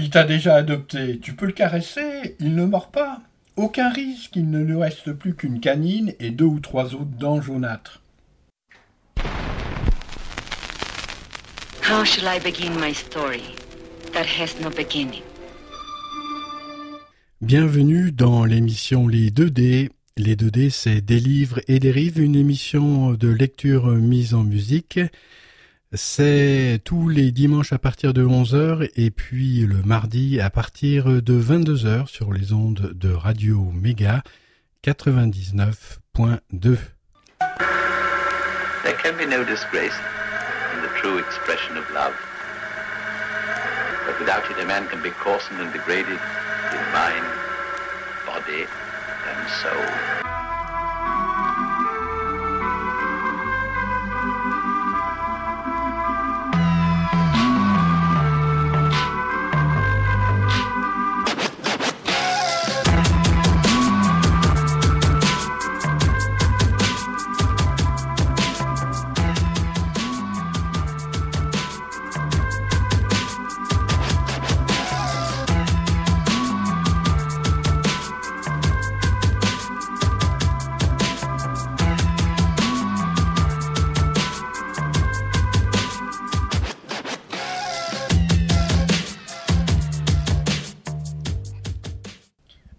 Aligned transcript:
Il 0.00 0.10
t'a 0.10 0.22
déjà 0.22 0.54
adopté, 0.54 1.18
tu 1.18 1.34
peux 1.34 1.46
le 1.46 1.52
caresser, 1.52 2.36
il 2.38 2.54
ne 2.54 2.64
mord 2.64 2.92
pas. 2.92 3.20
Aucun 3.56 3.90
risque, 3.90 4.36
il 4.36 4.48
ne 4.48 4.62
lui 4.62 4.76
reste 4.76 5.12
plus 5.12 5.34
qu'une 5.34 5.58
canine 5.58 6.14
et 6.20 6.30
deux 6.30 6.44
ou 6.44 6.60
trois 6.60 6.94
autres 6.94 7.18
dents 7.18 7.42
jaunâtres. 7.42 8.00
How 11.82 12.04
shall 12.04 12.28
I 12.32 12.38
begin 12.38 12.78
my 12.80 12.94
story 12.94 13.56
that 14.12 14.24
has 14.40 14.54
no 14.62 14.70
beginning? 14.70 15.24
Bienvenue 17.40 18.12
dans 18.12 18.44
l'émission 18.44 19.08
Les 19.08 19.32
2D. 19.32 19.90
Les 20.16 20.36
2D, 20.36 20.70
c'est 20.70 21.00
des 21.00 21.18
livres 21.18 21.58
et 21.66 21.80
des 21.80 21.90
rives, 21.90 22.20
une 22.20 22.36
émission 22.36 23.14
de 23.14 23.28
lecture 23.28 23.88
mise 23.88 24.32
en 24.32 24.44
musique. 24.44 25.00
C'est 25.94 26.82
tous 26.84 27.08
les 27.08 27.32
dimanches 27.32 27.72
à 27.72 27.78
partir 27.78 28.12
de 28.12 28.22
11h 28.22 28.90
et 28.96 29.10
puis 29.10 29.60
le 29.60 29.82
mardi 29.82 30.38
à 30.38 30.50
partir 30.50 31.06
de 31.06 31.40
22h 31.40 32.08
sur 32.08 32.34
les 32.34 32.52
ondes 32.52 32.92
de 32.94 33.10
Radio 33.10 33.72
Méga 33.72 34.22
99.2. 34.84 36.76
There 38.84 38.96
can 39.02 39.16
be 39.16 39.24
no 39.24 39.42
disgrace 39.44 39.96
in 40.74 40.82
the 40.82 40.90
true 41.00 41.18
expression 41.18 41.78
of 41.78 41.90
love. 41.94 42.12
But 44.06 44.20
without 44.20 44.44
it, 44.50 44.62
a 44.62 44.66
man 44.66 44.86
can 44.88 45.00
be 45.00 45.10
coarsened 45.10 45.58
and 45.58 45.72
degraded 45.72 46.18
in 46.70 46.92
mind, 46.92 47.24
body, 48.26 48.66
and 49.26 49.48
soul. 49.62 50.17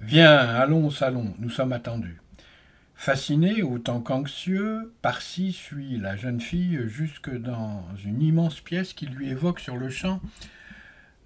Viens, 0.10 0.40
allons 0.40 0.88
au 0.88 0.90
salon, 0.90 1.36
nous 1.38 1.52
sommes 1.52 1.72
attendus. 1.72 2.20
Fasciné 2.96 3.62
autant 3.62 4.02
qu'anxieux, 4.02 4.92
Parsi 5.04 5.54
suit 5.54 6.00
la 6.00 6.18
jeune 6.18 6.42
fille 6.42 6.80
jusque 6.88 7.30
dans 7.30 7.84
une 8.04 8.24
immense 8.24 8.60
pièce 8.60 8.94
qui 8.94 9.06
lui 9.06 9.30
évoque 9.30 9.60
sur 9.60 9.78
le 9.78 9.92
champ 9.92 10.20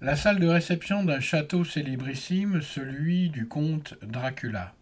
la 0.02 0.16
salle 0.16 0.38
de 0.38 0.46
réception 0.46 1.02
d'un 1.02 1.20
château 1.20 1.64
célébrissime, 1.64 2.60
celui 2.60 3.30
du 3.30 3.48
comte 3.48 3.94
Dracula. 4.02 4.74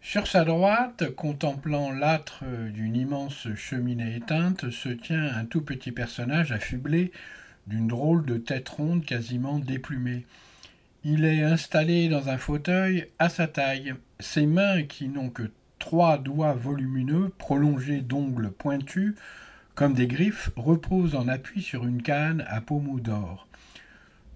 Sur 0.00 0.26
sa 0.26 0.44
droite, 0.44 1.14
contemplant 1.14 1.92
l'âtre 1.92 2.42
d'une 2.72 2.96
immense 2.96 3.46
cheminée 3.54 4.16
éteinte, 4.16 4.68
se 4.70 4.88
tient 4.88 5.32
un 5.32 5.44
tout 5.44 5.62
petit 5.62 5.92
personnage 5.92 6.50
affublé 6.50 7.12
d'une 7.68 7.86
drôle 7.86 8.26
de 8.26 8.38
tête 8.38 8.68
ronde 8.68 9.04
quasiment 9.04 9.60
déplumée. 9.60 10.26
Il 11.04 11.24
est 11.24 11.42
installé 11.42 12.08
dans 12.08 12.28
un 12.28 12.38
fauteuil 12.38 13.08
à 13.18 13.28
sa 13.28 13.48
taille. 13.48 13.94
Ses 14.20 14.46
mains, 14.46 14.84
qui 14.84 15.08
n'ont 15.08 15.30
que 15.30 15.50
trois 15.80 16.16
doigts 16.16 16.52
volumineux, 16.52 17.32
prolongés 17.38 18.02
d'ongles 18.02 18.52
pointus, 18.52 19.16
comme 19.74 19.94
des 19.94 20.06
griffes, 20.06 20.50
reposent 20.54 21.16
en 21.16 21.26
appui 21.26 21.60
sur 21.60 21.84
une 21.88 22.02
canne 22.02 22.44
à 22.46 22.60
pommeau 22.60 23.00
d'or. 23.00 23.48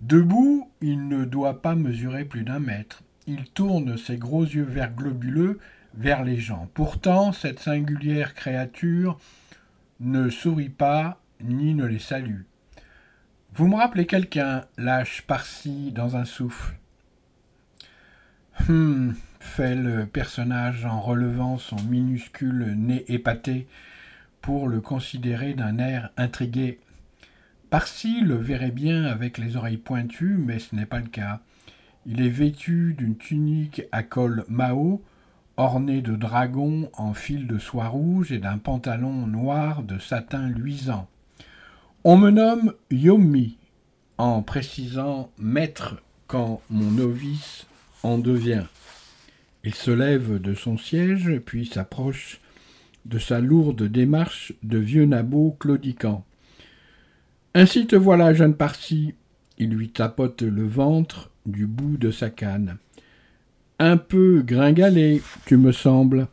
Debout, 0.00 0.69
il 0.81 1.06
ne 1.06 1.25
doit 1.25 1.62
pas 1.62 1.76
mesurer 1.76 2.25
plus 2.25 2.43
d'un 2.43 2.59
mètre. 2.59 3.05
Il 3.28 3.44
tourne 3.44 3.97
ses 3.97 4.16
gros 4.16 4.44
yeux 4.44 4.65
verts 4.65 4.93
globuleux 4.93 5.60
vers 5.94 6.25
les 6.25 6.38
gens. 6.38 6.69
Pourtant, 6.75 7.31
cette 7.31 7.60
singulière 7.60 8.34
créature 8.34 9.21
ne 10.00 10.31
sourit 10.31 10.69
pas 10.69 11.21
ni 11.41 11.75
ne 11.75 11.87
les 11.87 12.00
salue. 12.00 12.43
Vous 13.56 13.69
me 13.69 13.77
rappelez 13.77 14.05
quelqu'un, 14.05 14.67
lâche 14.77 15.22
par-ci 15.22 15.91
dans 15.91 16.15
un 16.15 16.27
souffle? 16.27 16.75
Hum, 18.69 19.15
fait 19.41 19.75
le 19.75 20.05
personnage 20.05 20.84
en 20.84 21.00
relevant 21.00 21.56
son 21.56 21.77
minuscule 21.84 22.75
nez 22.77 23.06
épaté 23.09 23.67
pour 24.43 24.69
le 24.69 24.83
considérer 24.83 25.55
d'un 25.55 25.78
air 25.78 26.11
intrigué. 26.19 26.81
Parsi 27.71 28.21
le 28.21 28.34
verrait 28.34 28.72
bien 28.72 29.05
avec 29.05 29.39
les 29.39 29.56
oreilles 29.56 29.78
pointues, 29.78 30.37
mais 30.37 30.59
ce 30.59 30.77
n'est 30.77 30.84
pas 30.84 31.00
le 31.00 31.09
cas. 31.09 31.41
Il 32.05 32.21
est 32.21 32.28
vêtu 32.28 32.93
d'une 32.93 33.17
tunique 33.17 33.84
à 33.91 34.03
col 34.03 34.44
Mao, 34.49 35.03
ornée 35.56 36.03
de 36.03 36.15
dragons 36.15 36.91
en 36.93 37.15
fil 37.15 37.47
de 37.47 37.59
soie 37.59 37.88
rouge 37.88 38.33
et 38.33 38.38
d'un 38.38 38.59
pantalon 38.59 39.27
noir 39.27 39.83
de 39.83 39.99
satin 39.99 40.47
luisant. 40.47 41.09
On 42.09 42.17
me 42.17 42.31
nomme 42.31 42.72
Yomi, 42.93 43.56
en 44.17 44.41
précisant 44.41 45.33
maître 45.39 45.97
quand 46.28 46.62
mon 46.71 46.93
novice 46.93 47.67
en 48.05 48.17
devient. 48.17 48.67
Il 49.65 49.75
se 49.75 49.91
lève 49.91 50.41
de 50.41 50.55
son 50.55 50.78
siège, 50.78 51.41
puis 51.44 51.67
s'approche 51.67 52.41
de 53.06 53.19
sa 53.19 53.41
lourde 53.41 53.83
démarche 53.83 54.53
de 54.62 54.78
vieux 54.78 55.05
nabot 55.05 55.56
claudiquant. 55.59 56.25
Ainsi 57.55 57.89
te 57.89 57.97
voilà, 57.97 58.33
jeune 58.34 58.55
Parsi. 58.55 59.15
Il 59.59 59.71
lui 59.71 59.88
tapote 59.88 60.43
le 60.43 60.65
ventre 60.65 61.33
du 61.44 61.67
bout 61.67 61.97
de 61.97 62.12
sa 62.12 62.31
canne. 62.31 62.77
Un 63.81 63.97
peu 63.97 64.44
gringalé, 64.47 65.23
tu 65.44 65.56
me 65.56 65.73
sembles. 65.73 66.28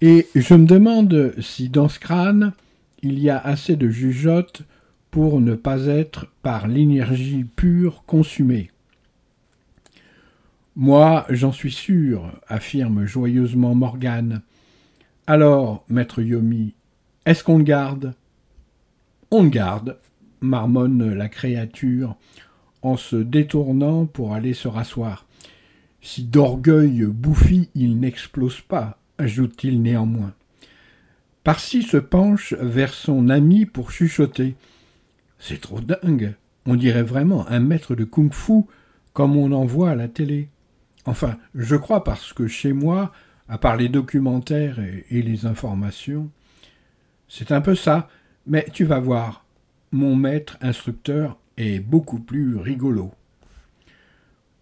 Et 0.00 0.26
je 0.34 0.54
me 0.54 0.66
demande 0.66 1.32
si 1.38 1.68
dans 1.68 1.88
ce 1.88 2.00
crâne 2.00 2.54
il 3.02 3.20
y 3.20 3.30
a 3.30 3.38
assez 3.38 3.76
de 3.76 3.88
jugeote 3.88 4.64
pour 5.16 5.40
ne 5.40 5.54
pas 5.54 5.86
être 5.86 6.26
par 6.42 6.68
l'énergie 6.68 7.46
pure 7.56 8.04
consumée. 8.04 8.70
Moi, 10.74 11.24
j'en 11.30 11.52
suis 11.52 11.72
sûr, 11.72 12.38
affirme 12.48 13.06
joyeusement 13.06 13.74
Morgane. 13.74 14.42
Alors, 15.26 15.86
maître 15.88 16.20
Yomi, 16.20 16.74
est-ce 17.24 17.42
qu'on 17.42 17.56
le 17.56 17.64
garde? 17.64 18.12
On 19.30 19.44
le 19.44 19.48
garde, 19.48 19.98
marmonne 20.42 21.14
la 21.14 21.30
créature 21.30 22.14
en 22.82 22.98
se 22.98 23.16
détournant 23.16 24.04
pour 24.04 24.34
aller 24.34 24.52
se 24.52 24.68
rasseoir. 24.68 25.24
Si 26.02 26.24
d'orgueil 26.24 27.06
bouffi 27.06 27.70
il 27.74 27.98
n'explose 27.98 28.60
pas, 28.60 28.98
ajoute-t-il 29.16 29.80
néanmoins. 29.80 30.34
Parsi 31.42 31.82
se 31.82 31.96
penche 31.96 32.52
vers 32.60 32.92
son 32.92 33.30
ami 33.30 33.64
pour 33.64 33.92
chuchoter. 33.92 34.56
C'est 35.38 35.60
trop 35.60 35.80
dingue. 35.80 36.34
On 36.66 36.74
dirait 36.74 37.02
vraiment 37.02 37.46
un 37.48 37.60
maître 37.60 37.94
de 37.94 38.04
kung-fu 38.04 38.64
comme 39.12 39.36
on 39.36 39.52
en 39.52 39.64
voit 39.64 39.90
à 39.90 39.94
la 39.94 40.08
télé. 40.08 40.48
Enfin, 41.04 41.38
je 41.54 41.76
crois 41.76 42.04
parce 42.04 42.32
que 42.32 42.48
chez 42.48 42.72
moi, 42.72 43.12
à 43.48 43.58
part 43.58 43.76
les 43.76 43.88
documentaires 43.88 44.78
et, 44.80 45.22
les 45.22 45.46
informations, 45.46 46.30
c'est 47.28 47.52
un 47.52 47.60
peu 47.60 47.74
ça. 47.74 48.08
Mais 48.46 48.66
tu 48.72 48.84
vas 48.84 49.00
voir, 49.00 49.44
mon 49.92 50.16
maître 50.16 50.58
instructeur 50.60 51.38
est 51.56 51.80
beaucoup 51.80 52.18
plus 52.18 52.56
rigolo. 52.56 53.12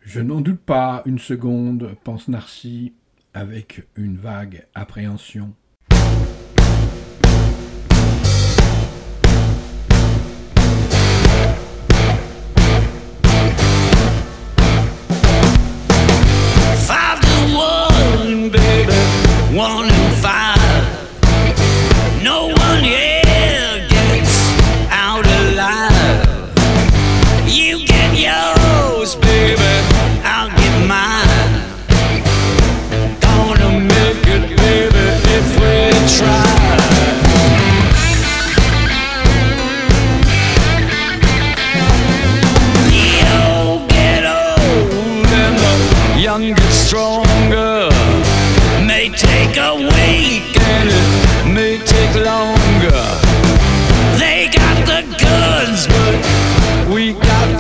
Je 0.01 0.21
n'en 0.21 0.41
doute 0.41 0.61
pas 0.61 1.03
une 1.07 1.19
seconde, 1.19 1.97
pense 2.05 2.29
Narcy 2.29 2.93
avec 3.33 3.87
une 3.97 4.17
vague 4.17 4.67
appréhension. 4.75 5.55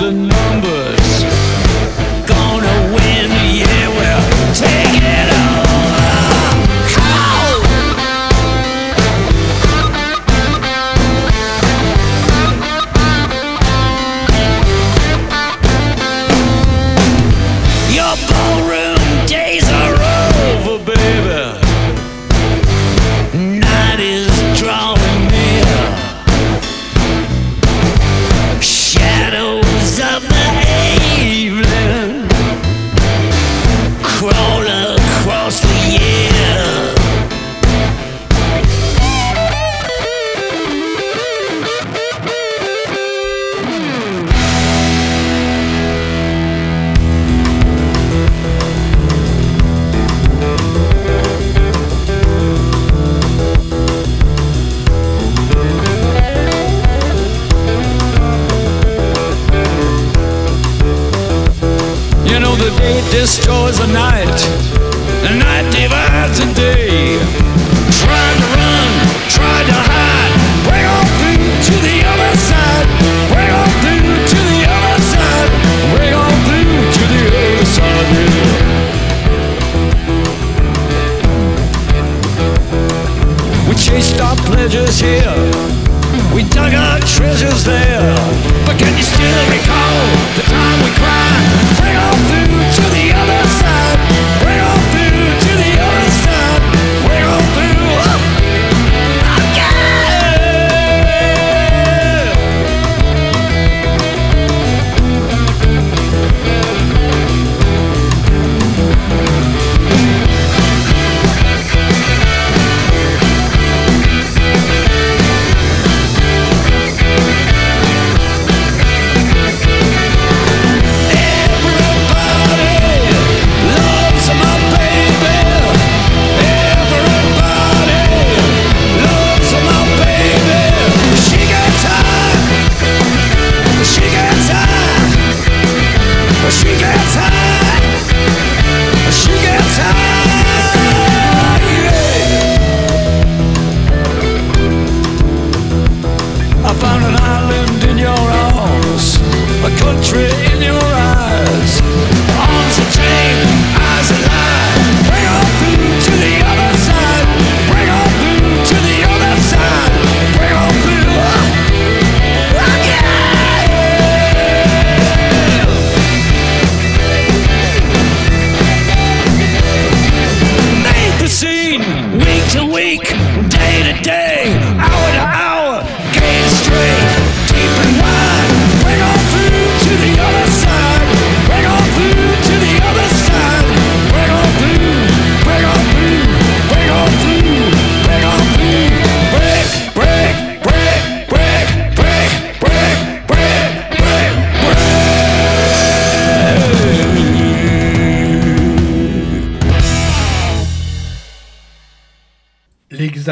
the 0.04 0.12
number. 0.12 0.73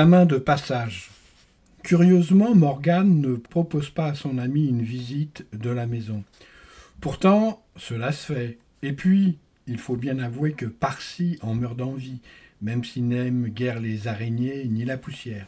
L'examen 0.02 0.26
de 0.26 0.38
passage. 0.38 1.10
Curieusement, 1.84 2.56
Morgane 2.56 3.20
ne 3.20 3.36
propose 3.36 3.88
pas 3.88 4.06
à 4.06 4.14
son 4.16 4.36
ami 4.38 4.66
une 4.66 4.82
visite 4.82 5.46
de 5.52 5.70
la 5.70 5.86
maison. 5.86 6.24
Pourtant, 7.00 7.64
cela 7.76 8.10
se 8.10 8.32
fait. 8.32 8.58
Et 8.82 8.94
puis, 8.94 9.38
il 9.68 9.78
faut 9.78 9.94
bien 9.94 10.18
avouer 10.18 10.54
que 10.54 10.66
Parsi 10.66 11.38
en 11.40 11.54
meurt 11.54 11.76
d'envie, 11.76 12.18
même 12.62 12.82
s'il 12.82 13.06
n'aime 13.06 13.46
guère 13.46 13.78
les 13.78 14.08
araignées 14.08 14.64
ni 14.64 14.84
la 14.84 14.98
poussière. 14.98 15.46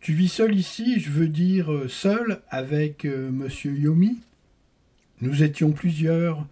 Tu 0.00 0.12
vis 0.12 0.28
seul 0.28 0.54
ici, 0.54 1.00
je 1.00 1.08
veux 1.08 1.28
dire 1.28 1.72
euh, 1.72 1.88
seul 1.88 2.42
avec 2.50 3.06
euh, 3.06 3.30
Monsieur 3.30 3.72
Yomi? 3.72 4.20
Nous 5.22 5.42
étions 5.42 5.72
plusieurs 5.72 6.46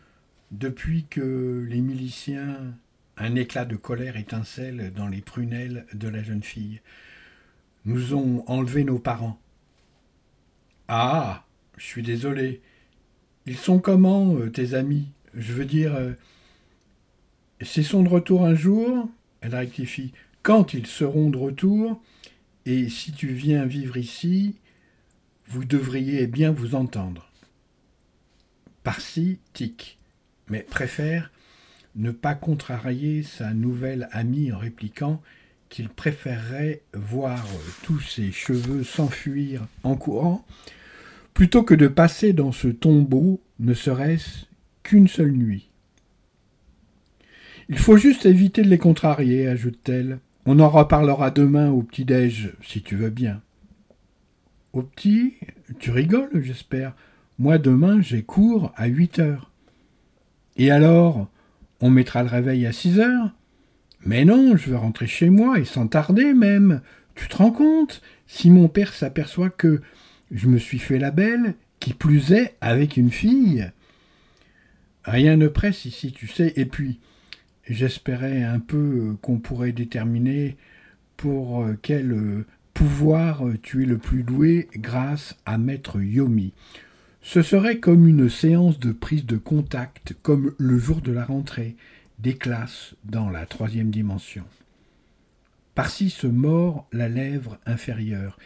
depuis 0.50 1.04
que 1.10 1.62
les 1.68 1.82
miliciens 1.82 2.56
un 3.20 3.34
éclat 3.34 3.66
de 3.66 3.76
colère 3.76 4.16
étincelle 4.16 4.92
dans 4.96 5.06
les 5.06 5.20
prunelles 5.20 5.86
de 5.92 6.08
la 6.08 6.22
jeune 6.22 6.42
fille. 6.42 6.80
Nous 7.84 8.14
ont 8.14 8.42
enlevé 8.46 8.82
nos 8.82 8.98
parents. 8.98 9.38
Ah, 10.88 11.44
je 11.76 11.84
suis 11.84 12.02
désolé. 12.02 12.62
Ils 13.44 13.58
sont 13.58 13.78
comment, 13.78 14.34
euh, 14.36 14.50
tes 14.50 14.72
amis? 14.72 15.08
Je 15.34 15.52
veux 15.52 15.66
dire, 15.66 15.94
euh, 15.94 16.12
c'est 17.60 17.82
son 17.82 18.02
de 18.02 18.08
retour 18.08 18.46
un 18.46 18.54
jour? 18.54 19.08
Elle 19.42 19.54
rectifie. 19.54 20.12
Quand 20.42 20.72
ils 20.72 20.86
seront 20.86 21.28
de 21.28 21.36
retour, 21.36 22.02
et 22.64 22.88
si 22.88 23.12
tu 23.12 23.28
viens 23.28 23.66
vivre 23.66 23.98
ici, 23.98 24.56
vous 25.46 25.66
devriez 25.66 26.26
bien 26.26 26.52
vous 26.52 26.74
entendre. 26.74 27.30
Par-ci, 28.82 29.38
tic, 29.52 29.98
mais 30.48 30.60
préfère 30.60 31.30
ne 31.96 32.10
pas 32.10 32.34
contrarier 32.34 33.22
sa 33.22 33.52
nouvelle 33.52 34.08
amie 34.12 34.52
en 34.52 34.58
répliquant 34.58 35.20
qu'il 35.68 35.88
préférerait 35.88 36.82
voir 36.94 37.46
tous 37.84 38.00
ses 38.00 38.32
cheveux 38.32 38.84
s'enfuir 38.84 39.66
en 39.84 39.94
courant, 39.94 40.44
plutôt 41.32 41.62
que 41.62 41.74
de 41.74 41.88
passer 41.88 42.32
dans 42.32 42.52
ce 42.52 42.68
tombeau, 42.68 43.40
ne 43.60 43.72
serait-ce 43.74 44.46
qu'une 44.82 45.08
seule 45.08 45.32
nuit. 45.32 45.70
Il 47.68 47.78
faut 47.78 47.96
juste 47.96 48.26
éviter 48.26 48.62
de 48.62 48.68
les 48.68 48.78
contrarier, 48.78 49.46
ajoute-t-elle. 49.46 50.18
On 50.44 50.58
en 50.58 50.68
reparlera 50.68 51.30
demain 51.30 51.70
au 51.70 51.82
petit-déj, 51.82 52.52
si 52.62 52.82
tu 52.82 52.96
veux 52.96 53.10
bien. 53.10 53.40
Au 54.72 54.82
petit, 54.82 55.34
tu 55.78 55.92
rigoles, 55.92 56.42
j'espère. 56.42 56.94
Moi, 57.38 57.58
demain, 57.58 58.00
j'ai 58.00 58.22
cours 58.22 58.72
à 58.76 58.86
huit 58.86 59.20
heures. 59.20 59.52
Et 60.56 60.72
alors, 60.72 61.28
on 61.80 61.90
mettra 61.90 62.22
le 62.22 62.28
réveil 62.28 62.66
à 62.66 62.72
six 62.72 62.98
heures 62.98 63.30
Mais 64.04 64.24
non, 64.24 64.56
je 64.56 64.70
veux 64.70 64.76
rentrer 64.76 65.06
chez 65.06 65.30
moi, 65.30 65.58
et 65.58 65.64
sans 65.64 65.86
tarder 65.86 66.34
même. 66.34 66.80
Tu 67.14 67.28
te 67.28 67.36
rends 67.36 67.52
compte? 67.52 68.02
Si 68.26 68.50
mon 68.50 68.68
père 68.68 68.92
s'aperçoit 68.92 69.50
que 69.50 69.80
je 70.30 70.46
me 70.46 70.58
suis 70.58 70.78
fait 70.78 70.98
la 70.98 71.10
belle, 71.10 71.54
qui 71.80 71.94
plus 71.94 72.32
est 72.32 72.56
avec 72.60 72.96
une 72.96 73.10
fille. 73.10 73.70
Rien 75.04 75.36
ne 75.36 75.48
presse 75.48 75.86
ici, 75.86 76.12
tu 76.12 76.28
sais, 76.28 76.52
et 76.56 76.66
puis 76.66 77.00
j'espérais 77.68 78.42
un 78.42 78.60
peu 78.60 79.16
qu'on 79.22 79.38
pourrait 79.38 79.72
déterminer 79.72 80.56
pour 81.16 81.66
quel 81.82 82.44
pouvoir 82.74 83.42
tu 83.62 83.82
es 83.82 83.86
le 83.86 83.98
plus 83.98 84.22
doué 84.22 84.68
grâce 84.76 85.36
à 85.46 85.58
maître 85.58 86.00
Yomi. 86.00 86.52
Ce 87.22 87.42
serait 87.42 87.78
comme 87.78 88.08
une 88.08 88.30
séance 88.30 88.78
de 88.78 88.92
prise 88.92 89.26
de 89.26 89.36
contact, 89.36 90.14
comme 90.22 90.54
le 90.58 90.78
jour 90.78 91.02
de 91.02 91.12
la 91.12 91.24
rentrée 91.24 91.76
des 92.18 92.34
classes 92.34 92.94
dans 93.04 93.28
la 93.28 93.44
troisième 93.44 93.90
dimension. 93.90 94.44
Par-ci 95.74 96.10
se 96.10 96.26
mord 96.26 96.86
la 96.92 97.08
lèvre 97.08 97.58
inférieure. 97.66 98.38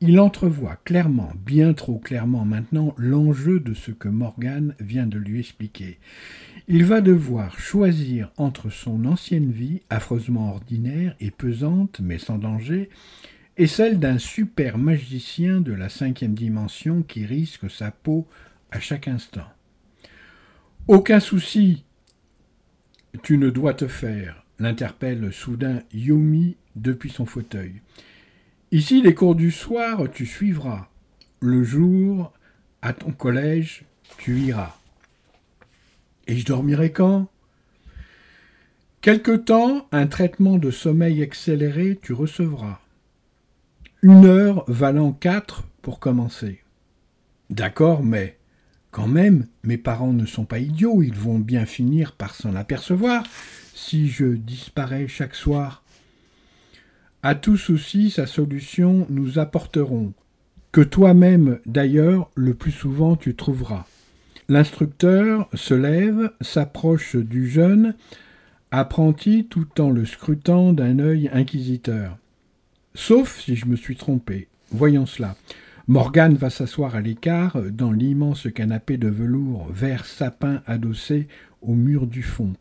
Il 0.00 0.18
entrevoit 0.18 0.80
clairement, 0.84 1.30
bien 1.46 1.74
trop 1.74 1.98
clairement 1.98 2.44
maintenant, 2.44 2.94
l'enjeu 2.96 3.60
de 3.60 3.74
ce 3.74 3.92
que 3.92 4.08
Morgan 4.08 4.74
vient 4.80 5.06
de 5.06 5.18
lui 5.18 5.38
expliquer. 5.38 5.98
Il 6.68 6.84
va 6.84 7.00
devoir 7.02 7.60
choisir 7.60 8.32
entre 8.36 8.70
son 8.70 9.04
ancienne 9.04 9.52
vie, 9.52 9.82
affreusement 9.90 10.50
ordinaire 10.50 11.14
et 11.20 11.30
pesante, 11.30 12.00
mais 12.02 12.18
sans 12.18 12.38
danger, 12.38 12.90
et 13.56 13.66
celle 13.66 13.98
d'un 13.98 14.18
super 14.18 14.78
magicien 14.78 15.60
de 15.60 15.72
la 15.72 15.88
cinquième 15.88 16.34
dimension 16.34 17.02
qui 17.02 17.26
risque 17.26 17.70
sa 17.70 17.90
peau 17.90 18.26
à 18.70 18.80
chaque 18.80 19.08
instant. 19.08 19.48
Aucun 20.88 21.20
souci, 21.20 21.84
tu 23.22 23.38
ne 23.38 23.50
dois 23.50 23.74
te 23.74 23.86
faire, 23.86 24.44
l'interpelle 24.58 25.32
soudain 25.32 25.82
Yomi 25.92 26.56
depuis 26.76 27.10
son 27.10 27.26
fauteuil. 27.26 27.82
Ici, 28.70 29.02
les 29.02 29.14
cours 29.14 29.34
du 29.34 29.50
soir, 29.50 30.10
tu 30.10 30.24
suivras. 30.24 30.88
Le 31.40 31.62
jour, 31.62 32.32
à 32.80 32.94
ton 32.94 33.12
collège, 33.12 33.84
tu 34.16 34.38
iras. 34.40 34.78
Et 36.26 36.38
je 36.38 36.46
dormirai 36.46 36.90
quand? 36.90 37.28
Quelque 39.02 39.32
temps, 39.32 39.88
un 39.92 40.06
traitement 40.06 40.58
de 40.58 40.70
sommeil 40.70 41.22
accéléré 41.22 41.98
tu 42.00 42.12
recevras. 42.12 42.80
Une 44.04 44.24
heure 44.24 44.64
valant 44.66 45.12
quatre 45.12 45.62
pour 45.80 46.00
commencer. 46.00 46.60
D'accord, 47.50 48.02
mais 48.02 48.36
quand 48.90 49.06
même, 49.06 49.46
mes 49.62 49.78
parents 49.78 50.12
ne 50.12 50.26
sont 50.26 50.44
pas 50.44 50.58
idiots, 50.58 51.02
ils 51.02 51.14
vont 51.14 51.38
bien 51.38 51.66
finir 51.66 52.10
par 52.10 52.34
s'en 52.34 52.56
apercevoir 52.56 53.24
si 53.74 54.08
je 54.08 54.24
disparais 54.24 55.06
chaque 55.06 55.36
soir. 55.36 55.84
À 57.22 57.36
tout 57.36 57.56
souci, 57.56 58.10
sa 58.10 58.26
solution 58.26 59.06
nous 59.08 59.38
apporterons, 59.38 60.14
que 60.72 60.80
toi-même 60.80 61.60
d'ailleurs 61.64 62.28
le 62.34 62.54
plus 62.54 62.72
souvent 62.72 63.14
tu 63.14 63.36
trouveras. 63.36 63.86
L'instructeur 64.48 65.48
se 65.54 65.74
lève, 65.74 66.32
s'approche 66.40 67.14
du 67.14 67.48
jeune, 67.48 67.94
apprenti 68.72 69.46
tout 69.48 69.80
en 69.80 69.90
le 69.90 70.04
scrutant 70.06 70.72
d'un 70.72 70.98
œil 70.98 71.30
inquisiteur. 71.32 72.18
Sauf 72.94 73.40
si 73.40 73.56
je 73.56 73.66
me 73.66 73.76
suis 73.76 73.96
trompé. 73.96 74.48
Voyons 74.70 75.06
cela. 75.06 75.36
Morgane 75.88 76.34
va 76.34 76.50
s'asseoir 76.50 76.94
à 76.94 77.00
l'écart 77.00 77.60
dans 77.60 77.90
l'immense 77.90 78.46
canapé 78.54 78.96
de 78.98 79.08
velours 79.08 79.66
vert 79.72 80.04
sapin 80.04 80.62
adossé 80.66 81.26
au 81.60 81.74
mur 81.74 82.06
du 82.06 82.22
fond. 82.22 82.52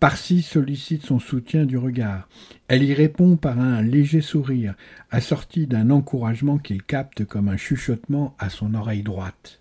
Parsi 0.00 0.42
sollicite 0.42 1.04
son 1.04 1.18
soutien 1.18 1.64
du 1.64 1.76
regard. 1.76 2.28
Elle 2.66 2.82
y 2.82 2.94
répond 2.94 3.36
par 3.36 3.60
un 3.60 3.82
léger 3.82 4.20
sourire, 4.20 4.74
assorti 5.10 5.66
d'un 5.66 5.90
encouragement 5.90 6.58
qu'il 6.58 6.82
capte 6.82 7.24
comme 7.24 7.48
un 7.48 7.56
chuchotement 7.56 8.34
à 8.38 8.50
son 8.50 8.74
oreille 8.74 9.04
droite. 9.04 9.60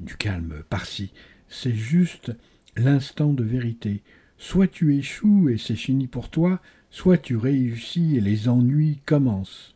Du 0.00 0.16
calme, 0.16 0.62
Parsi, 0.70 1.12
c'est 1.48 1.74
juste 1.74 2.32
l'instant 2.76 3.32
de 3.32 3.44
vérité. 3.44 4.02
Soit 4.38 4.68
tu 4.68 4.96
échoues 4.96 5.50
et 5.50 5.58
c'est 5.58 5.76
fini 5.76 6.06
pour 6.06 6.30
toi, 6.30 6.60
soit 6.90 7.18
tu 7.18 7.36
réussis 7.36 8.16
et 8.16 8.20
les 8.20 8.48
ennuis 8.48 9.00
commencent. 9.06 9.74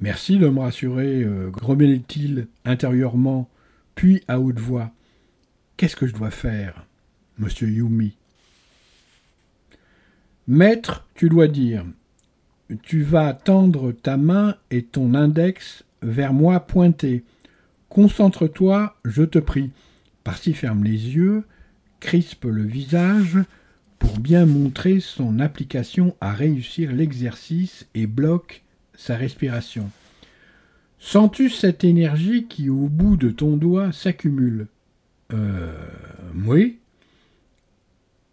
Merci 0.00 0.38
de 0.38 0.48
me 0.48 0.60
rassurer, 0.60 1.22
euh, 1.22 1.50
grommela-t-il 1.50 2.46
intérieurement, 2.64 3.48
puis 3.94 4.22
à 4.28 4.38
haute 4.38 4.60
voix. 4.60 4.92
Qu'est-ce 5.76 5.96
que 5.96 6.06
je 6.06 6.14
dois 6.14 6.30
faire 6.30 6.88
monsieur 7.38 7.68
Yumi. 7.68 8.16
Maître, 10.46 11.06
tu 11.14 11.28
dois 11.28 11.48
dire, 11.48 11.84
tu 12.82 13.02
vas 13.02 13.32
tendre 13.32 13.92
ta 13.92 14.16
main 14.16 14.56
et 14.70 14.82
ton 14.82 15.14
index 15.14 15.84
vers 16.02 16.32
moi 16.32 16.60
pointé. 16.60 17.24
Concentre-toi, 17.88 18.96
je 19.04 19.22
te 19.22 19.38
prie. 19.38 19.70
Parsi 20.24 20.52
ferme 20.52 20.84
les 20.84 20.90
yeux, 21.14 21.44
crispe 22.00 22.44
le 22.44 22.62
visage 22.62 23.38
pour 23.98 24.18
bien 24.18 24.46
montrer 24.46 25.00
son 25.00 25.40
application 25.40 26.16
à 26.20 26.32
réussir 26.32 26.92
l'exercice 26.92 27.86
et 27.94 28.06
bloque 28.06 28.62
sa 28.94 29.16
respiration. 29.16 29.90
Sens-tu 30.98 31.48
cette 31.48 31.84
énergie 31.84 32.46
qui 32.46 32.68
au 32.68 32.88
bout 32.88 33.16
de 33.16 33.30
ton 33.30 33.56
doigt 33.56 33.92
s'accumule? 33.92 34.66
Euh. 35.32 35.72
Oui. 36.46 36.78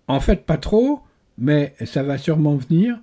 En 0.07 0.19
fait, 0.19 0.45
pas 0.45 0.57
trop, 0.57 1.01
mais 1.38 1.75
ça 1.86 2.03
va 2.03 2.17
sûrement 2.17 2.55
venir. 2.55 3.00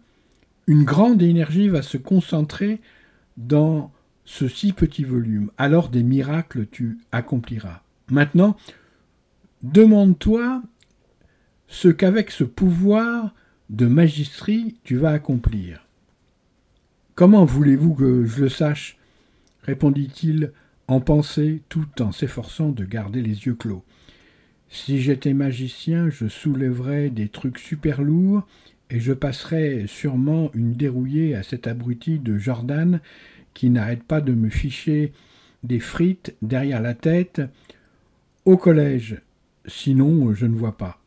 Une 0.66 0.84
grande 0.84 1.22
énergie 1.22 1.68
va 1.68 1.82
se 1.82 1.96
concentrer 1.96 2.80
dans 3.36 3.92
ce 4.24 4.48
si 4.48 4.72
petit 4.72 5.04
volume. 5.04 5.50
Alors 5.58 5.88
des 5.88 6.02
miracles 6.02 6.66
tu 6.70 6.98
accompliras. 7.10 7.82
Maintenant, 8.08 8.56
demande-toi 9.62 10.62
ce 11.72 11.88
qu'avec 11.88 12.30
ce 12.30 12.44
pouvoir 12.44 13.34
de 13.70 13.86
magistrie 13.86 14.76
tu 14.84 14.96
vas 14.96 15.12
accomplir. 15.12 15.88
Comment 17.14 17.46
voulez-vous 17.46 17.94
que 17.94 18.26
je 18.26 18.42
le 18.42 18.48
sache? 18.50 18.98
répondit-il 19.62 20.52
en 20.86 21.00
pensée 21.00 21.62
tout 21.70 22.02
en 22.02 22.12
s'efforçant 22.12 22.68
de 22.68 22.84
garder 22.84 23.22
les 23.22 23.46
yeux 23.46 23.54
clos. 23.54 23.84
Si 24.68 25.00
j'étais 25.00 25.32
magicien, 25.32 26.10
je 26.10 26.28
soulèverais 26.28 27.08
des 27.08 27.28
trucs 27.28 27.58
super 27.58 28.02
lourds 28.02 28.46
et 28.90 29.00
je 29.00 29.14
passerais 29.14 29.86
sûrement 29.86 30.50
une 30.52 30.74
dérouillée 30.74 31.34
à 31.34 31.42
cet 31.42 31.66
abruti 31.66 32.18
de 32.18 32.36
Jordan 32.36 33.00
qui 33.54 33.70
n'arrête 33.70 34.02
pas 34.02 34.20
de 34.20 34.34
me 34.34 34.50
ficher 34.50 35.14
des 35.62 35.80
frites 35.80 36.34
derrière 36.42 36.82
la 36.82 36.94
tête 36.94 37.40
au 38.44 38.58
collège. 38.58 39.22
Sinon, 39.64 40.34
je 40.34 40.44
ne 40.44 40.54
vois 40.56 40.76
pas. 40.76 41.01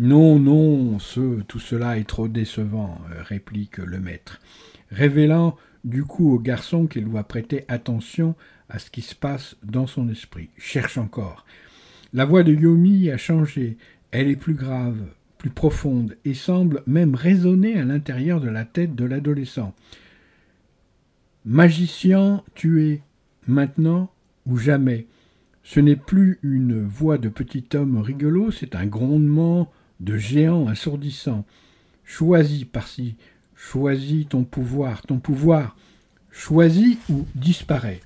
Non, 0.00 0.38
non, 0.38 0.98
ce, 0.98 1.42
tout 1.42 1.58
cela 1.58 1.98
est 1.98 2.08
trop 2.08 2.26
décevant, 2.26 2.98
réplique 3.18 3.76
le 3.76 4.00
maître, 4.00 4.40
révélant 4.90 5.58
du 5.84 6.04
coup 6.04 6.32
au 6.32 6.38
garçon 6.38 6.86
qu'il 6.86 7.04
doit 7.04 7.24
prêter 7.24 7.66
attention 7.68 8.34
à 8.70 8.78
ce 8.78 8.88
qui 8.90 9.02
se 9.02 9.14
passe 9.14 9.58
dans 9.62 9.86
son 9.86 10.08
esprit. 10.08 10.48
Cherche 10.56 10.96
encore. 10.96 11.44
La 12.14 12.24
voix 12.24 12.44
de 12.44 12.54
Yomi 12.54 13.10
a 13.10 13.18
changé. 13.18 13.76
Elle 14.10 14.28
est 14.28 14.36
plus 14.36 14.54
grave, 14.54 14.96
plus 15.36 15.50
profonde, 15.50 16.16
et 16.24 16.32
semble 16.32 16.82
même 16.86 17.14
résonner 17.14 17.78
à 17.78 17.84
l'intérieur 17.84 18.40
de 18.40 18.48
la 18.48 18.64
tête 18.64 18.94
de 18.94 19.04
l'adolescent. 19.04 19.74
Magicien, 21.44 22.42
tu 22.54 22.86
es, 22.86 23.02
maintenant 23.46 24.10
ou 24.46 24.56
jamais. 24.56 25.06
Ce 25.62 25.78
n'est 25.78 25.94
plus 25.94 26.38
une 26.42 26.82
voix 26.82 27.18
de 27.18 27.28
petit 27.28 27.66
homme 27.74 27.98
rigolo, 27.98 28.50
c'est 28.50 28.74
un 28.74 28.86
grondement 28.86 29.70
de 30.00 30.16
géant 30.16 30.66
assourdissant. 30.66 31.44
Choisis 32.04 32.64
par-ci, 32.64 33.16
choisis 33.54 34.28
ton 34.28 34.44
pouvoir, 34.44 35.02
ton 35.02 35.18
pouvoir, 35.18 35.76
choisis 36.30 36.98
ou 37.08 37.26
disparaît. 37.34 38.00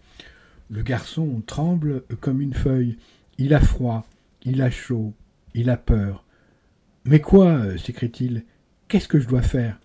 Le 0.70 0.82
garçon 0.82 1.42
tremble 1.46 2.02
comme 2.20 2.40
une 2.40 2.54
feuille. 2.54 2.96
Il 3.38 3.54
a 3.54 3.60
froid, 3.60 4.06
il 4.44 4.62
a 4.62 4.70
chaud, 4.70 5.14
il 5.54 5.70
a 5.70 5.76
peur. 5.76 6.24
Mais 7.04 7.20
quoi 7.20 7.76
s'écrie-t-il 7.78 8.44
Qu'est-ce 8.88 9.08
que 9.08 9.20
je 9.20 9.28
dois 9.28 9.42
faire? 9.42 9.78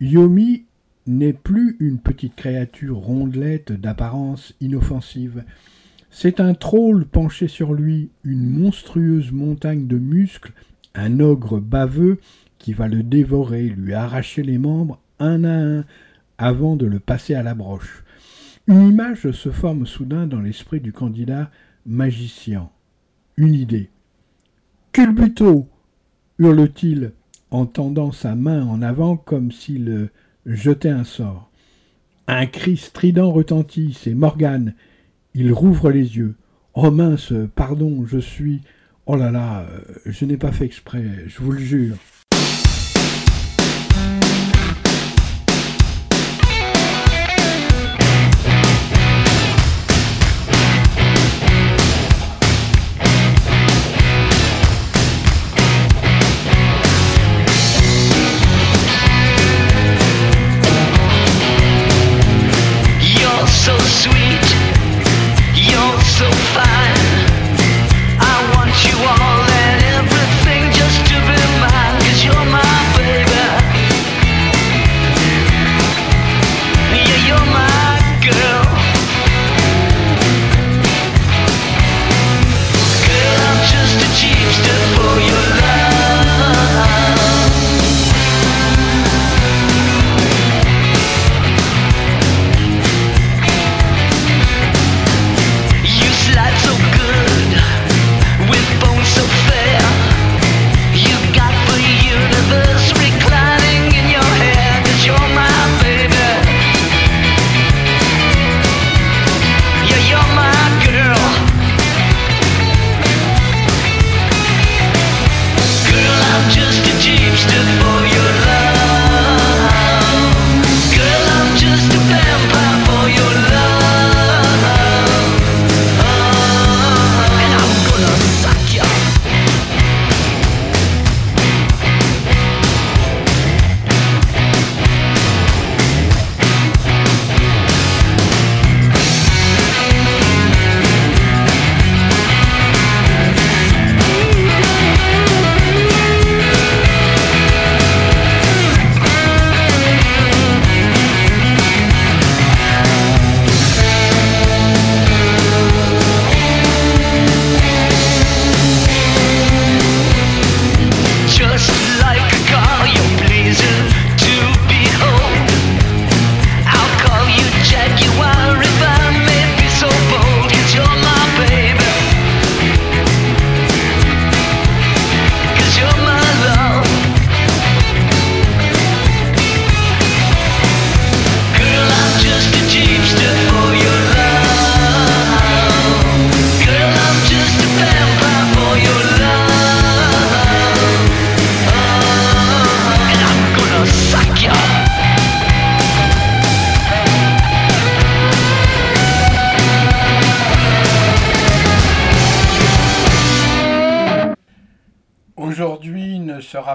Yomi 0.00 0.64
n'est 1.06 1.32
plus 1.32 1.76
une 1.80 1.98
petite 1.98 2.34
créature 2.34 2.96
rondelette 2.96 3.72
d'apparence 3.72 4.54
inoffensive. 4.60 5.44
C'est 6.10 6.40
un 6.40 6.54
troll 6.54 7.06
penché 7.06 7.48
sur 7.48 7.74
lui, 7.74 8.10
une 8.24 8.48
monstrueuse 8.48 9.32
montagne 9.32 9.86
de 9.86 9.98
muscles, 9.98 10.52
un 10.94 11.20
ogre 11.20 11.60
baveux 11.60 12.18
qui 12.58 12.72
va 12.72 12.88
le 12.88 13.02
dévorer, 13.02 13.68
lui 13.68 13.94
arracher 13.94 14.42
les 14.42 14.58
membres 14.58 15.00
un 15.18 15.44
à 15.44 15.54
un 15.54 15.84
avant 16.38 16.76
de 16.76 16.86
le 16.86 16.98
passer 16.98 17.34
à 17.34 17.42
la 17.42 17.54
broche. 17.54 18.04
Une 18.66 18.88
image 18.88 19.30
se 19.30 19.50
forme 19.50 19.86
soudain 19.86 20.26
dans 20.26 20.40
l'esprit 20.40 20.80
du 20.80 20.92
candidat 20.92 21.50
magicien. 21.86 22.70
Une 23.36 23.54
idée. 23.54 23.90
Culbuto 24.92 25.68
hurle-t-il 26.38 27.12
en 27.50 27.66
tendant 27.66 28.10
sa 28.10 28.34
main 28.34 28.64
en 28.64 28.80
avant 28.82 29.16
comme 29.16 29.52
s'il 29.52 30.08
jetait 30.46 30.88
un 30.88 31.04
sort. 31.04 31.50
Un 32.26 32.46
cri 32.46 32.76
strident 32.76 33.30
retentit, 33.30 33.92
c'est 33.92 34.14
Morgane. 34.14 34.74
Il 35.34 35.52
rouvre 35.52 35.90
les 35.90 36.16
yeux. 36.16 36.36
Oh 36.72 36.90
mince, 36.90 37.32
pardon, 37.54 38.04
je 38.06 38.18
suis. 38.18 38.62
Oh 39.06 39.16
là 39.16 39.30
là, 39.30 39.66
je 40.06 40.24
n'ai 40.24 40.38
pas 40.38 40.50
fait 40.50 40.64
exprès, 40.64 41.04
je 41.26 41.38
vous 41.40 41.52
le 41.52 41.58
jure. 41.58 41.96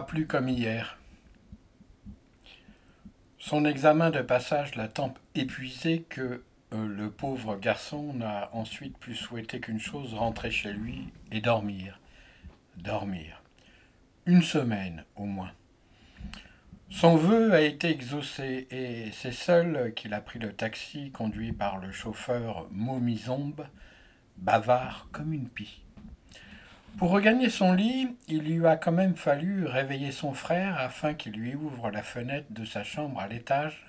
Plus 0.10 0.26
comme 0.26 0.50
hier. 0.50 0.98
Son 3.38 3.63
examen 3.63 4.10
de 4.10 4.24
passage 4.24 4.74
l'a 4.74 4.88
tant 4.88 5.13
épuisé 5.36 6.04
que 6.10 6.43
euh, 6.74 6.88
le 6.88 7.12
pauvre 7.12 7.56
garçon 7.58 8.13
n'a 8.13 8.50
ensuite 8.54 8.98
plus 8.98 9.13
souhaité 9.13 9.60
qu'une 9.60 9.80
chose, 9.80 10.15
rentrer 10.15 10.50
chez 10.50 10.74
lui 10.74 11.10
et 11.32 11.41
dormir. 11.41 12.00
Dormir. 12.78 13.43
Une 14.26 14.41
semaine 14.41 15.06
au 15.15 15.26
moins. 15.26 15.52
Son 16.89 17.15
vœu 17.15 17.54
a 17.54 17.62
été 17.62 17.91
exaucé 17.91 18.67
et 18.72 19.12
c'est 19.12 19.32
seul 19.32 19.93
qu'il 19.93 20.15
a 20.15 20.22
pris 20.22 20.39
le 20.39 20.54
taxi 20.54 21.12
conduit 21.12 21.54
par 21.54 21.78
le 21.78 21.91
chauffeur 21.91 22.67
Momizombe, 22.72 23.67
bavard 24.38 25.08
comme 25.12 25.34
une 25.34 25.50
pie. 25.50 25.84
Pour 26.97 27.12
regagner 27.12 27.49
son 27.49 27.71
lit, 27.71 28.10
il 28.28 28.39
lui 28.39 28.65
a 28.65 28.75
quand 28.75 28.91
même 28.91 29.15
fallu 29.15 29.65
réveiller 29.65 30.12
son 30.12 30.34
frère 30.34 30.78
afin 30.78 31.13
qu'il 31.13 31.34
lui 31.34 31.56
ouvre 31.56 31.91
la 31.91 32.04
fenêtre 32.04 32.47
de 32.49 32.65
sa 32.65 32.84
chambre 32.84 33.19
à 33.19 33.28
l'étage, 33.28 33.82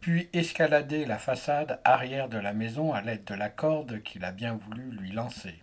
puis 0.00 0.28
escalader 0.32 1.04
la 1.04 1.18
façade 1.18 1.78
arrière 1.84 2.28
de 2.28 2.38
la 2.38 2.52
maison 2.52 2.92
à 2.92 3.02
l'aide 3.02 3.24
de 3.24 3.34
la 3.34 3.50
corde 3.50 4.02
qu'il 4.02 4.24
a 4.24 4.32
bien 4.32 4.54
voulu 4.54 4.90
lui 4.90 5.12
lancer. 5.12 5.62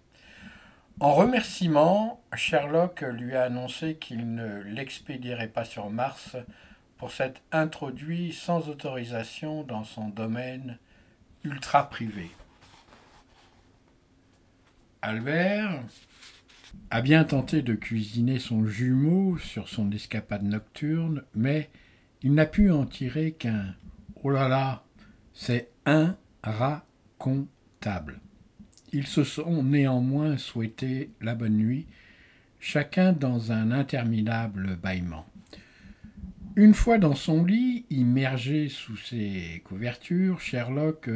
En 0.99 1.13
remerciement, 1.13 2.21
Sherlock 2.35 3.01
lui 3.01 3.35
a 3.35 3.43
annoncé 3.43 3.95
qu'il 3.95 4.35
ne 4.35 4.61
l'expédierait 4.61 5.47
pas 5.47 5.65
sur 5.65 5.89
Mars 5.89 6.35
pour 6.97 7.11
s'être 7.11 7.41
introduit 7.51 8.33
sans 8.33 8.67
autorisation 8.67 9.63
dans 9.63 9.85
son 9.85 10.09
domaine 10.09 10.77
ultra 11.43 11.89
privé. 11.89 12.29
Albert 15.01 15.83
a 16.91 17.01
bien 17.01 17.23
tenté 17.23 17.61
de 17.61 17.75
cuisiner 17.75 18.39
son 18.39 18.65
jumeau 18.65 19.37
sur 19.37 19.69
son 19.69 19.91
escapade 19.91 20.41
nocturne, 20.43 21.21
mais 21.35 21.69
il 22.21 22.33
n'a 22.33 22.47
pu 22.47 22.71
en 22.71 22.85
tirer 22.85 23.33
qu'un 23.33 23.75
Oh 24.23 24.31
là 24.31 24.49
là, 24.49 24.83
c'est 25.33 25.69
inracontable. 25.85 28.19
Ils 28.91 29.07
se 29.07 29.23
sont 29.23 29.63
néanmoins 29.63 30.37
souhaité 30.37 31.11
la 31.21 31.35
bonne 31.35 31.57
nuit, 31.57 31.87
chacun 32.59 33.13
dans 33.13 33.51
un 33.51 33.71
interminable 33.71 34.75
bâillement. 34.75 35.25
Une 36.55 36.73
fois 36.73 36.97
dans 36.97 37.15
son 37.15 37.45
lit, 37.45 37.85
immergé 37.89 38.67
sous 38.67 38.97
ses 38.97 39.61
couvertures, 39.63 40.41
Sherlock 40.41 41.09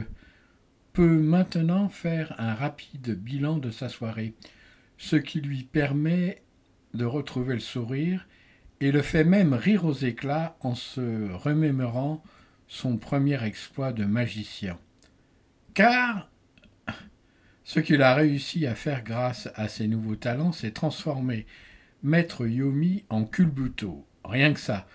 peut 0.93 1.19
maintenant 1.19 1.89
faire 1.89 2.35
un 2.37 2.53
rapide 2.53 3.19
bilan 3.19 3.57
de 3.57 3.71
sa 3.71 3.89
soirée, 3.89 4.35
ce 4.97 5.15
qui 5.15 5.41
lui 5.41 5.63
permet 5.63 6.41
de 6.93 7.05
retrouver 7.05 7.55
le 7.55 7.59
sourire 7.59 8.27
et 8.79 8.91
le 8.91 9.01
fait 9.01 9.23
même 9.23 9.53
rire 9.53 9.85
aux 9.85 9.93
éclats 9.93 10.57
en 10.61 10.75
se 10.75 11.31
remémorant 11.31 12.23
son 12.67 12.97
premier 12.97 13.43
exploit 13.43 13.93
de 13.93 14.05
magicien. 14.05 14.77
Car 15.73 16.29
ce 17.63 17.79
qu'il 17.79 18.01
a 18.01 18.13
réussi 18.13 18.67
à 18.67 18.75
faire 18.75 19.03
grâce 19.03 19.49
à 19.55 19.67
ses 19.67 19.87
nouveaux 19.87 20.15
talents, 20.15 20.51
c'est 20.51 20.71
transformer 20.71 21.45
Maître 22.03 22.45
Yomi 22.45 23.05
en 23.09 23.23
culbuto. 23.23 24.05
Rien 24.25 24.53
que 24.53 24.59
ça. 24.59 24.85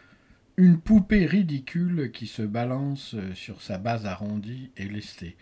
Une 0.56 0.78
poupée 0.78 1.24
ridicule 1.24 2.10
qui 2.12 2.26
se 2.26 2.42
balance 2.42 3.16
sur 3.34 3.62
sa 3.62 3.78
base 3.78 4.04
arrondie 4.06 4.70
et 4.76 4.88
lestée. 4.88 5.36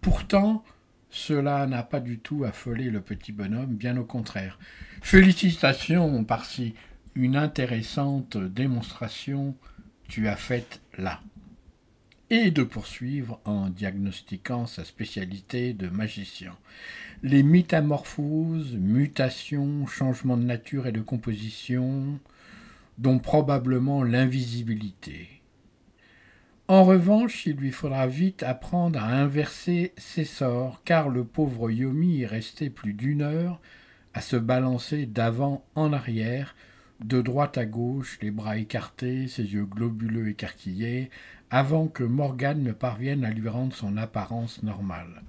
Pourtant, 0.00 0.64
cela 1.12 1.66
n'a 1.66 1.82
pas 1.82 2.00
du 2.00 2.18
tout 2.18 2.42
affolé 2.44 2.90
le 2.90 3.02
petit 3.02 3.32
bonhomme, 3.32 3.76
bien 3.76 3.98
au 3.98 4.04
contraire. 4.04 4.58
Félicitations 5.02 6.24
par 6.24 6.46
si 6.46 6.74
une 7.14 7.36
intéressante 7.36 8.38
démonstration 8.38 9.54
tu 10.08 10.26
as 10.26 10.36
faite 10.36 10.80
là 10.96 11.20
et 12.30 12.50
de 12.50 12.62
poursuivre 12.62 13.40
en 13.44 13.68
diagnostiquant 13.68 14.66
sa 14.66 14.86
spécialité 14.86 15.74
de 15.74 15.90
magicien. 15.90 16.56
Les 17.22 17.42
métamorphoses, 17.42 18.74
mutations, 18.74 19.86
changements 19.86 20.38
de 20.38 20.44
nature 20.44 20.86
et 20.86 20.92
de 20.92 21.02
composition, 21.02 22.18
dont 22.96 23.18
probablement 23.18 24.02
l'invisibilité. 24.02 25.41
En 26.68 26.84
revanche, 26.84 27.46
il 27.46 27.56
lui 27.56 27.72
faudra 27.72 28.06
vite 28.06 28.42
apprendre 28.42 28.98
à 29.02 29.06
inverser 29.06 29.92
ses 29.96 30.24
sorts, 30.24 30.82
car 30.84 31.08
le 31.08 31.24
pauvre 31.24 31.70
Yomi 31.70 32.22
est 32.22 32.26
resté 32.26 32.70
plus 32.70 32.94
d'une 32.94 33.22
heure 33.22 33.60
à 34.14 34.20
se 34.20 34.36
balancer 34.36 35.06
d'avant 35.06 35.64
en 35.74 35.92
arrière, 35.92 36.54
de 37.04 37.20
droite 37.20 37.58
à 37.58 37.66
gauche, 37.66 38.18
les 38.22 38.30
bras 38.30 38.58
écartés, 38.58 39.26
ses 39.26 39.42
yeux 39.42 39.66
globuleux 39.66 40.28
écarquillés, 40.28 41.10
avant 41.50 41.88
que 41.88 42.04
Morgan 42.04 42.62
ne 42.62 42.72
parvienne 42.72 43.24
à 43.24 43.30
lui 43.30 43.48
rendre 43.48 43.74
son 43.74 43.96
apparence 43.96 44.62
normale. 44.62 45.22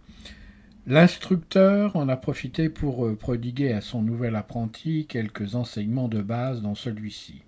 L'instructeur 0.86 1.96
en 1.96 2.10
a 2.10 2.18
profité 2.18 2.70
pour 2.70 3.06
euh, 3.06 3.16
prodiguer 3.16 3.72
à 3.72 3.82
son 3.82 4.02
nouvel 4.02 4.36
apprenti 4.36 5.08
quelques 5.08 5.56
enseignements 5.56 6.10
de 6.10 6.22
base 6.22 6.62
dans 6.62 6.76
celui-ci. 6.76 7.42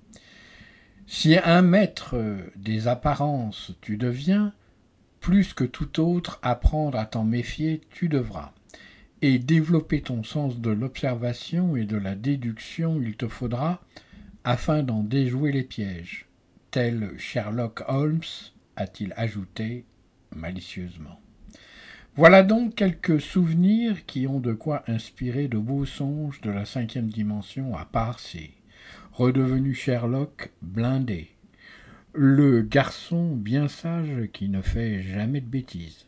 Si 1.08 1.38
un 1.38 1.62
maître 1.62 2.16
des 2.56 2.88
apparences 2.88 3.74
tu 3.82 3.98
deviens, 3.98 4.54
plus 5.20 5.54
que 5.54 5.64
tout 5.64 6.00
autre 6.00 6.40
apprendre 6.42 6.98
à 6.98 7.06
t'en 7.06 7.24
méfier 7.24 7.82
tu 7.92 8.10
devras. 8.10 8.54
Et 9.22 9.40
développer 9.40 10.02
ton 10.02 10.24
sens 10.24 10.60
de 10.60 10.70
l'observation 10.70 11.76
et 11.76 11.86
de 11.86 11.98
la 11.98 12.16
déduction 12.16 13.02
il 13.02 13.16
te 13.16 13.28
faudra 13.28 13.82
afin 14.44 14.84
d'en 14.84 15.02
déjouer 15.02 15.52
les 15.52 15.64
pièges, 15.64 16.28
tel 16.70 17.18
Sherlock 17.18 17.84
Holmes 17.88 18.22
a-t-il 18.76 19.14
ajouté 19.18 19.86
malicieusement. 20.36 21.20
Voilà 22.16 22.44
donc 22.44 22.76
quelques 22.76 23.20
souvenirs 23.20 24.06
qui 24.06 24.28
ont 24.28 24.40
de 24.40 24.54
quoi 24.54 24.84
inspirer 24.88 25.48
de 25.48 25.58
beaux 25.58 25.86
songes 25.86 26.42
de 26.42 26.52
la 26.52 26.66
cinquième 26.66 27.08
dimension 27.08 27.76
à 27.76 27.86
Parsi, 27.86 28.52
redevenu 29.16 29.74
Sherlock 29.74 30.52
blindé, 30.62 31.30
le 32.14 32.62
garçon 32.62 33.36
bien 33.36 33.68
sage 33.68 34.30
qui 34.34 34.50
ne 34.50 34.62
fait 34.62 35.04
jamais 35.04 35.42
de 35.42 35.48
bêtises. 35.48 36.06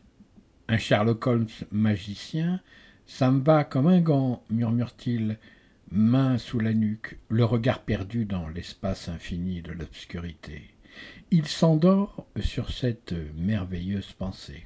Un 0.68 0.78
Sherlock 0.78 1.26
Holmes 1.26 1.46
magicien, 1.70 2.60
ça 3.06 3.30
me 3.30 3.42
va 3.42 3.64
comme 3.64 3.86
un 3.86 4.00
gant, 4.00 4.42
murmure-t-il, 4.50 5.38
main 5.90 6.38
sous 6.38 6.60
la 6.60 6.74
nuque, 6.74 7.18
le 7.28 7.44
regard 7.44 7.80
perdu 7.80 8.24
dans 8.24 8.48
l'espace 8.48 9.08
infini 9.08 9.62
de 9.62 9.72
l'obscurité 9.72 10.74
il 11.30 11.46
s'endort 11.46 12.26
sur 12.40 12.70
cette 12.70 13.14
merveilleuse 13.36 14.12
pensée. 14.12 14.64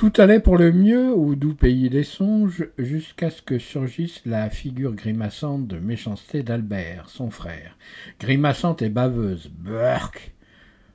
Tout 0.00 0.14
allait 0.16 0.40
pour 0.40 0.56
le 0.56 0.72
mieux 0.72 1.12
au 1.12 1.34
doux 1.34 1.52
pays 1.52 1.90
des 1.90 2.04
songes, 2.04 2.66
jusqu'à 2.78 3.28
ce 3.28 3.42
que 3.42 3.58
surgisse 3.58 4.22
la 4.24 4.48
figure 4.48 4.94
grimaçante 4.94 5.66
de 5.66 5.78
méchanceté 5.78 6.42
d'Albert, 6.42 7.10
son 7.10 7.28
frère. 7.28 7.76
Grimaçante 8.18 8.80
et 8.80 8.88
baveuse. 8.88 9.50
Burk 9.58 10.32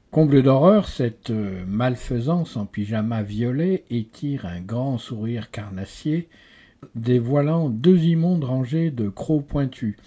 Comble 0.09 0.41
d'horreur, 0.41 0.87
cette 0.87 1.29
malfaisance 1.67 2.57
en 2.57 2.65
pyjama 2.65 3.21
violet 3.21 3.83
étire 3.91 4.47
un 4.47 4.59
grand 4.59 4.97
sourire 4.97 5.51
carnassier, 5.51 6.27
dévoilant 6.95 7.69
deux 7.69 8.05
immondes 8.05 8.45
rangées 8.45 8.89
de 8.89 9.07
crocs 9.07 9.45
pointus. 9.45 9.97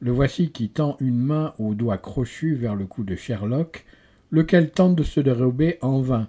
Le 0.00 0.12
voici 0.12 0.50
qui 0.50 0.70
tend 0.70 0.96
une 1.00 1.20
main 1.20 1.52
au 1.58 1.74
doigt 1.74 1.98
crochu 1.98 2.54
vers 2.54 2.74
le 2.74 2.86
cou 2.86 3.04
de 3.04 3.16
Sherlock, 3.16 3.84
lequel 4.30 4.70
tente 4.70 4.96
de 4.96 5.02
se 5.02 5.20
dérober 5.20 5.76
en 5.82 6.00
vain, 6.00 6.28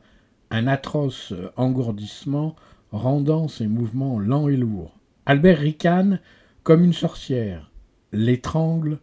un 0.51 0.67
atroce 0.67 1.33
engourdissement 1.55 2.55
rendant 2.91 3.47
ses 3.47 3.67
mouvements 3.67 4.19
lents 4.19 4.49
et 4.49 4.57
lourds. 4.57 4.97
Albert 5.25 5.59
ricane 5.59 6.19
comme 6.63 6.83
une 6.83 6.93
sorcière, 6.93 7.71
l'étrangle 8.11 8.99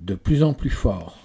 de 0.00 0.14
plus 0.14 0.42
en 0.42 0.54
plus 0.54 0.70
fort. 0.70 1.21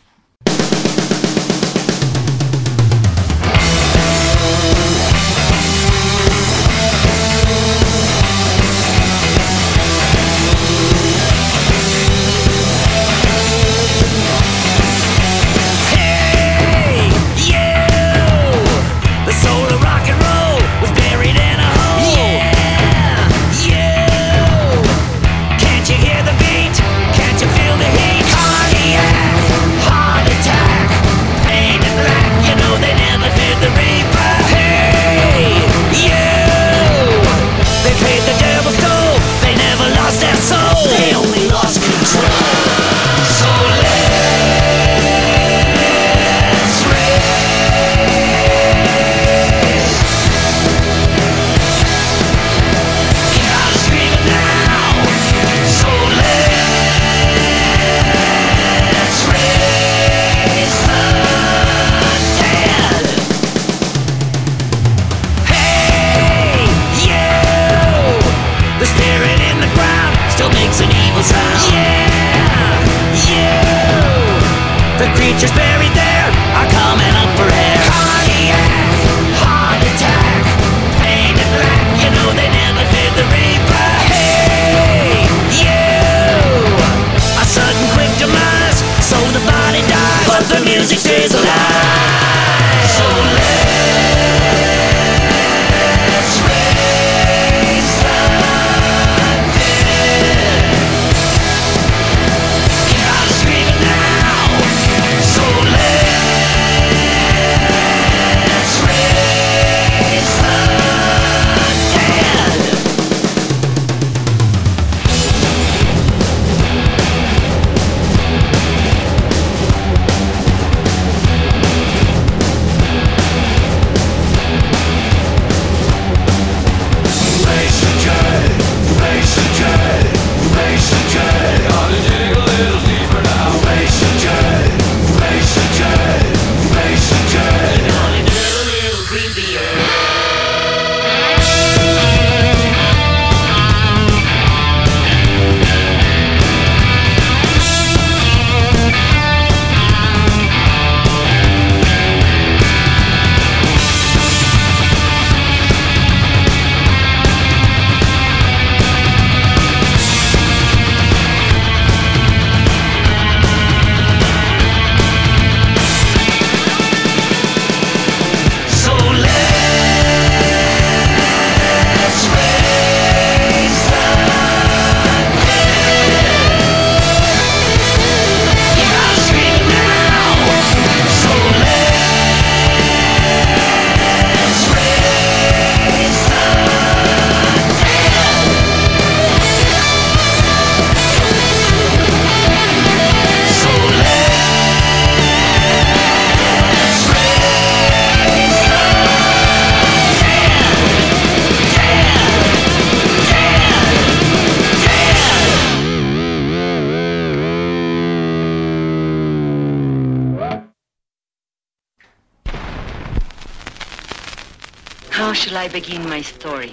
I 215.67 215.69
begin 215.69 216.07
my 216.07 216.21
story 216.23 216.71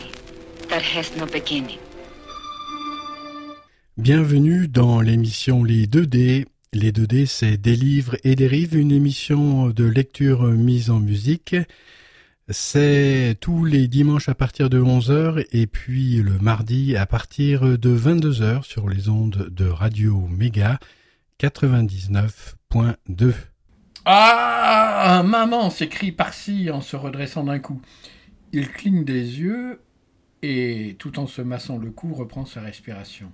that 0.68 0.80
has 0.80 1.16
no 1.18 1.26
beginning? 1.26 1.80
Bienvenue 3.96 4.68
dans 4.68 5.00
l'émission 5.00 5.64
Les 5.64 5.88
2D. 5.88 6.46
Les 6.72 6.92
2D, 6.92 7.26
c'est 7.26 7.56
des 7.56 7.74
livres 7.74 8.14
et 8.22 8.36
des 8.36 8.46
rives, 8.46 8.76
une 8.76 8.92
émission 8.92 9.70
de 9.70 9.84
lecture 9.84 10.44
mise 10.44 10.90
en 10.90 11.00
musique. 11.00 11.56
C'est 12.48 13.36
tous 13.40 13.64
les 13.64 13.88
dimanches 13.88 14.28
à 14.28 14.36
partir 14.36 14.70
de 14.70 14.80
11h 14.80 15.44
et 15.50 15.66
puis 15.66 16.18
le 16.18 16.38
mardi 16.38 16.96
à 16.96 17.06
partir 17.06 17.62
de 17.62 17.98
22h 17.98 18.62
sur 18.62 18.88
les 18.88 19.08
ondes 19.08 19.48
de 19.50 19.66
Radio 19.66 20.28
Méga 20.30 20.78
99.2. 21.40 23.32
Ah 24.04 25.24
Maman 25.24 25.70
s'écrie 25.70 26.12
Parsi 26.12 26.70
en 26.70 26.80
se 26.80 26.94
redressant 26.94 27.42
d'un 27.42 27.58
coup. 27.58 27.80
Il 28.56 28.68
cligne 28.68 29.02
des 29.02 29.40
yeux 29.40 29.80
et, 30.42 30.94
tout 31.00 31.18
en 31.18 31.26
se 31.26 31.42
massant 31.42 31.76
le 31.76 31.90
cou, 31.90 32.14
reprend 32.14 32.46
sa 32.46 32.60
respiration. 32.60 33.32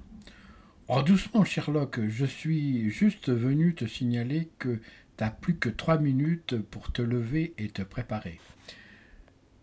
Oh, 0.88 1.02
doucement, 1.02 1.44
Sherlock, 1.44 2.00
je 2.08 2.24
suis 2.24 2.88
juste 2.88 3.28
venu 3.28 3.74
te 3.74 3.84
signaler 3.84 4.48
que 4.58 4.80
t'as 5.18 5.28
plus 5.28 5.58
que 5.58 5.68
trois 5.68 5.98
minutes 5.98 6.56
pour 6.56 6.90
te 6.90 7.02
lever 7.02 7.52
et 7.58 7.68
te 7.68 7.82
préparer. 7.82 8.40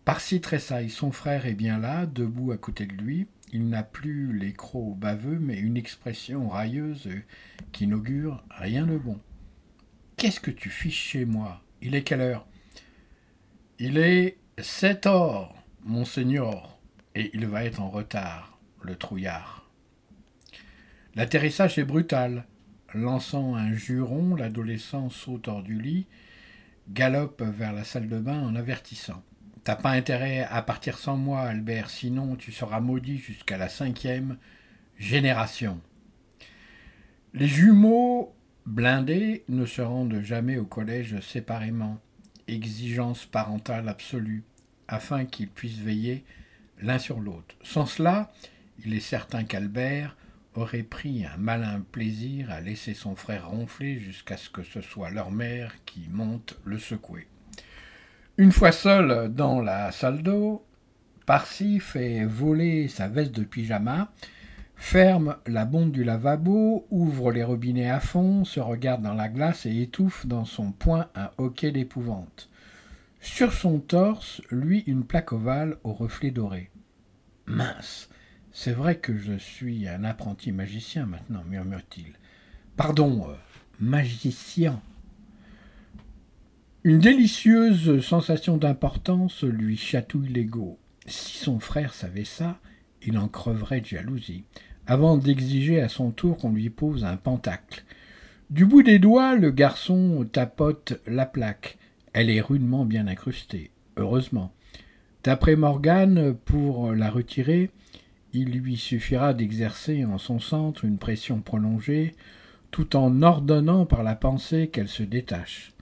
Parsi 0.04 0.40
tressaille, 0.40 0.90
son 0.90 1.10
frère 1.10 1.44
est 1.44 1.54
bien 1.54 1.80
là, 1.80 2.06
debout 2.06 2.52
à 2.52 2.56
côté 2.56 2.86
de 2.86 2.94
lui. 2.94 3.26
Il 3.52 3.68
n'a 3.68 3.82
plus 3.82 4.38
les 4.38 4.52
crocs 4.52 4.96
baveux, 4.96 5.40
mais 5.40 5.58
une 5.58 5.76
expression 5.76 6.48
railleuse 6.48 7.08
qui 7.72 7.88
n'augure 7.88 8.44
rien 8.50 8.86
de 8.86 8.96
bon. 8.96 9.18
Qu'est-ce 10.16 10.38
que 10.38 10.52
tu 10.52 10.70
fiches 10.70 11.02
chez 11.02 11.24
moi? 11.24 11.64
Il 11.82 11.96
est 11.96 12.04
quelle 12.04 12.20
heure? 12.20 12.46
Il 13.80 13.98
est 13.98 14.38
sept 14.62 15.06
heures, 15.06 15.54
monseigneur, 15.84 16.78
et 17.14 17.30
il 17.34 17.46
va 17.46 17.64
être 17.64 17.80
en 17.80 17.90
retard, 17.90 18.58
le 18.82 18.96
trouillard. 18.96 19.68
L'atterrissage 21.14 21.78
est 21.78 21.84
brutal. 21.84 22.44
Lançant 22.94 23.54
un 23.54 23.74
juron, 23.74 24.34
l'adolescent 24.34 25.10
saute 25.10 25.48
hors 25.48 25.62
du 25.62 25.78
lit, 25.80 26.06
galope 26.88 27.42
vers 27.42 27.72
la 27.72 27.84
salle 27.84 28.08
de 28.08 28.18
bain 28.18 28.40
en 28.40 28.56
avertissant. 28.56 29.22
T'as 29.62 29.76
pas 29.76 29.90
intérêt 29.90 30.46
à 30.50 30.62
partir 30.62 30.96
sans 30.96 31.16
moi, 31.16 31.42
Albert, 31.42 31.90
sinon 31.90 32.36
tu 32.36 32.52
seras 32.52 32.80
maudit 32.80 33.18
jusqu'à 33.18 33.58
la 33.58 33.68
cinquième 33.68 34.38
génération. 34.96 35.80
Les 37.34 37.48
jumeaux 37.48 38.34
blindés 38.64 39.44
ne 39.48 39.66
se 39.66 39.82
rendent 39.82 40.22
jamais 40.22 40.56
au 40.56 40.64
collège 40.64 41.20
séparément. 41.20 41.98
Exigence 42.46 43.26
parentale 43.26 43.88
absolue, 43.90 44.44
afin 44.88 45.24
qu'ils 45.24 45.48
puissent 45.48 45.78
veiller 45.78 46.24
l'un 46.80 46.98
sur 46.98 47.20
l'autre. 47.20 47.54
Sans 47.62 47.86
cela, 47.86 48.30
il 48.84 48.94
est 48.94 49.00
certain 49.00 49.44
qu'Albert 49.44 50.16
aurait 50.54 50.82
pris 50.82 51.24
un 51.24 51.36
malin 51.36 51.82
plaisir 51.92 52.50
à 52.50 52.60
laisser 52.60 52.94
son 52.94 53.14
frère 53.14 53.50
ronfler 53.50 53.98
jusqu'à 53.98 54.36
ce 54.36 54.50
que 54.50 54.62
ce 54.62 54.80
soit 54.80 55.10
leur 55.10 55.30
mère 55.30 55.74
qui 55.84 56.08
monte 56.10 56.58
le 56.64 56.78
secouer. 56.78 57.26
Une 58.38 58.52
fois 58.52 58.72
seul 58.72 59.32
dans 59.34 59.60
la 59.60 59.92
salle 59.92 60.22
d'eau, 60.22 60.64
Parsi 61.26 61.78
fait 61.78 62.24
voler 62.24 62.88
sa 62.88 63.06
veste 63.06 63.32
de 63.32 63.44
pyjama, 63.44 64.10
ferme 64.76 65.36
la 65.46 65.66
bonde 65.66 65.92
du 65.92 66.02
lavabo, 66.02 66.86
ouvre 66.90 67.32
les 67.32 67.44
robinets 67.44 67.90
à 67.90 68.00
fond, 68.00 68.44
se 68.44 68.60
regarde 68.60 69.02
dans 69.02 69.12
la 69.12 69.28
glace 69.28 69.66
et 69.66 69.82
étouffe 69.82 70.24
dans 70.26 70.46
son 70.46 70.72
poing 70.72 71.08
un 71.14 71.30
hoquet 71.36 71.70
d'épouvante. 71.70 72.48
Sur 73.20 73.52
son 73.52 73.80
torse, 73.80 74.40
lui, 74.50 74.84
une 74.86 75.04
plaque 75.04 75.32
ovale 75.32 75.76
au 75.84 75.92
reflet 75.92 76.30
doré. 76.30 76.70
Mince, 77.46 78.08
c'est 78.52 78.72
vrai 78.72 78.98
que 78.98 79.16
je 79.16 79.36
suis 79.36 79.88
un 79.88 80.04
apprenti 80.04 80.52
magicien 80.52 81.06
maintenant, 81.06 81.42
murmure-t-il. 81.48 82.12
Pardon, 82.76 83.26
euh, 83.28 83.34
magicien. 83.80 84.80
Une 86.84 87.00
délicieuse 87.00 88.00
sensation 88.04 88.56
d'importance 88.56 89.42
lui 89.42 89.76
chatouille 89.76 90.28
l'ego. 90.28 90.78
Si 91.06 91.38
son 91.38 91.58
frère 91.58 91.94
savait 91.94 92.24
ça, 92.24 92.60
il 93.02 93.18
en 93.18 93.28
creverait 93.28 93.80
de 93.80 93.86
jalousie, 93.86 94.44
avant 94.86 95.16
d'exiger 95.16 95.80
à 95.80 95.88
son 95.88 96.10
tour 96.10 96.38
qu'on 96.38 96.52
lui 96.52 96.70
pose 96.70 97.04
un 97.04 97.16
pentacle. 97.16 97.84
Du 98.50 98.64
bout 98.64 98.82
des 98.82 98.98
doigts, 98.98 99.34
le 99.34 99.50
garçon 99.50 100.26
tapote 100.30 101.00
la 101.06 101.26
plaque. 101.26 101.77
Elle 102.12 102.30
est 102.30 102.40
rudement 102.40 102.84
bien 102.84 103.06
incrustée, 103.06 103.70
heureusement. 103.96 104.52
D'après 105.24 105.56
Morgane, 105.56 106.34
pour 106.34 106.92
la 106.92 107.10
retirer, 107.10 107.70
il 108.32 108.50
lui 108.50 108.76
suffira 108.76 109.34
d'exercer 109.34 110.04
en 110.04 110.18
son 110.18 110.38
centre 110.38 110.84
une 110.84 110.98
pression 110.98 111.40
prolongée, 111.40 112.14
tout 112.70 112.96
en 112.96 113.22
ordonnant 113.22 113.86
par 113.86 114.02
la 114.02 114.14
pensée 114.14 114.68
qu'elle 114.68 114.88
se 114.88 115.02
détache. 115.02 115.72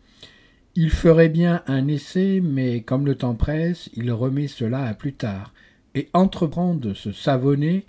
Il 0.75 0.91
ferait 0.91 1.29
bien 1.29 1.63
un 1.67 1.89
essai, 1.89 2.41
mais 2.43 2.83
comme 2.83 3.07
le 3.07 3.15
temps 3.15 3.35
presse, 3.35 3.91
il 3.95 4.13
remet 4.13 4.47
cela 4.47 4.85
à 4.85 4.95
plus 4.95 5.15
tard, 5.15 5.55
et 5.95 6.09
entreprend 6.13 6.75
de 6.75 6.93
se 6.93 7.13
savonner 7.13 7.87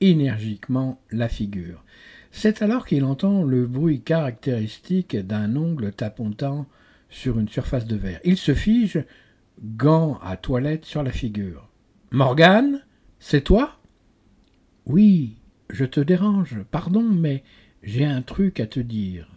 énergiquement 0.00 1.00
la 1.10 1.28
figure. 1.28 1.82
C'est 2.30 2.62
alors 2.62 2.86
qu'il 2.86 3.04
entend 3.04 3.42
le 3.42 3.66
bruit 3.66 4.00
caractéristique 4.00 5.16
d'un 5.16 5.56
ongle 5.56 5.92
tapotant 5.92 6.66
sur 7.08 7.38
une 7.38 7.48
surface 7.48 7.86
de 7.86 7.96
verre. 7.96 8.20
Il 8.24 8.36
se 8.36 8.54
fige, 8.54 9.04
gant 9.62 10.18
à 10.22 10.36
toilette 10.36 10.84
sur 10.84 11.02
la 11.02 11.12
figure. 11.12 11.68
Morgane, 12.10 12.84
c'est 13.18 13.42
toi? 13.42 13.76
Oui, 14.86 15.36
je 15.70 15.84
te 15.84 16.00
dérange, 16.00 16.56
pardon, 16.70 17.02
mais 17.02 17.42
j'ai 17.82 18.04
un 18.04 18.22
truc 18.22 18.60
à 18.60 18.66
te 18.66 18.80
dire. 18.80 19.28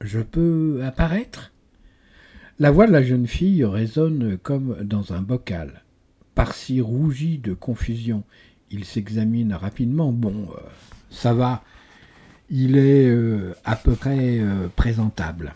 Je 0.00 0.20
peux 0.20 0.82
apparaître? 0.84 1.52
La 2.58 2.70
voix 2.70 2.86
de 2.86 2.92
la 2.92 3.02
jeune 3.02 3.26
fille 3.26 3.64
résonne 3.64 4.38
comme 4.38 4.82
dans 4.82 5.12
un 5.12 5.20
bocal. 5.20 5.84
Parsi 6.34 6.80
rougit 6.80 7.38
de 7.38 7.54
confusion. 7.54 8.24
Il 8.70 8.84
s'examine 8.84 9.52
rapidement. 9.52 10.12
Bon, 10.12 10.48
euh, 10.50 10.60
ça 11.10 11.34
va. 11.34 11.62
Il 12.50 12.76
est 12.76 13.08
euh, 13.08 13.54
à 13.64 13.76
peu 13.76 13.92
près 13.92 14.38
euh, 14.38 14.68
présentable. 14.74 15.54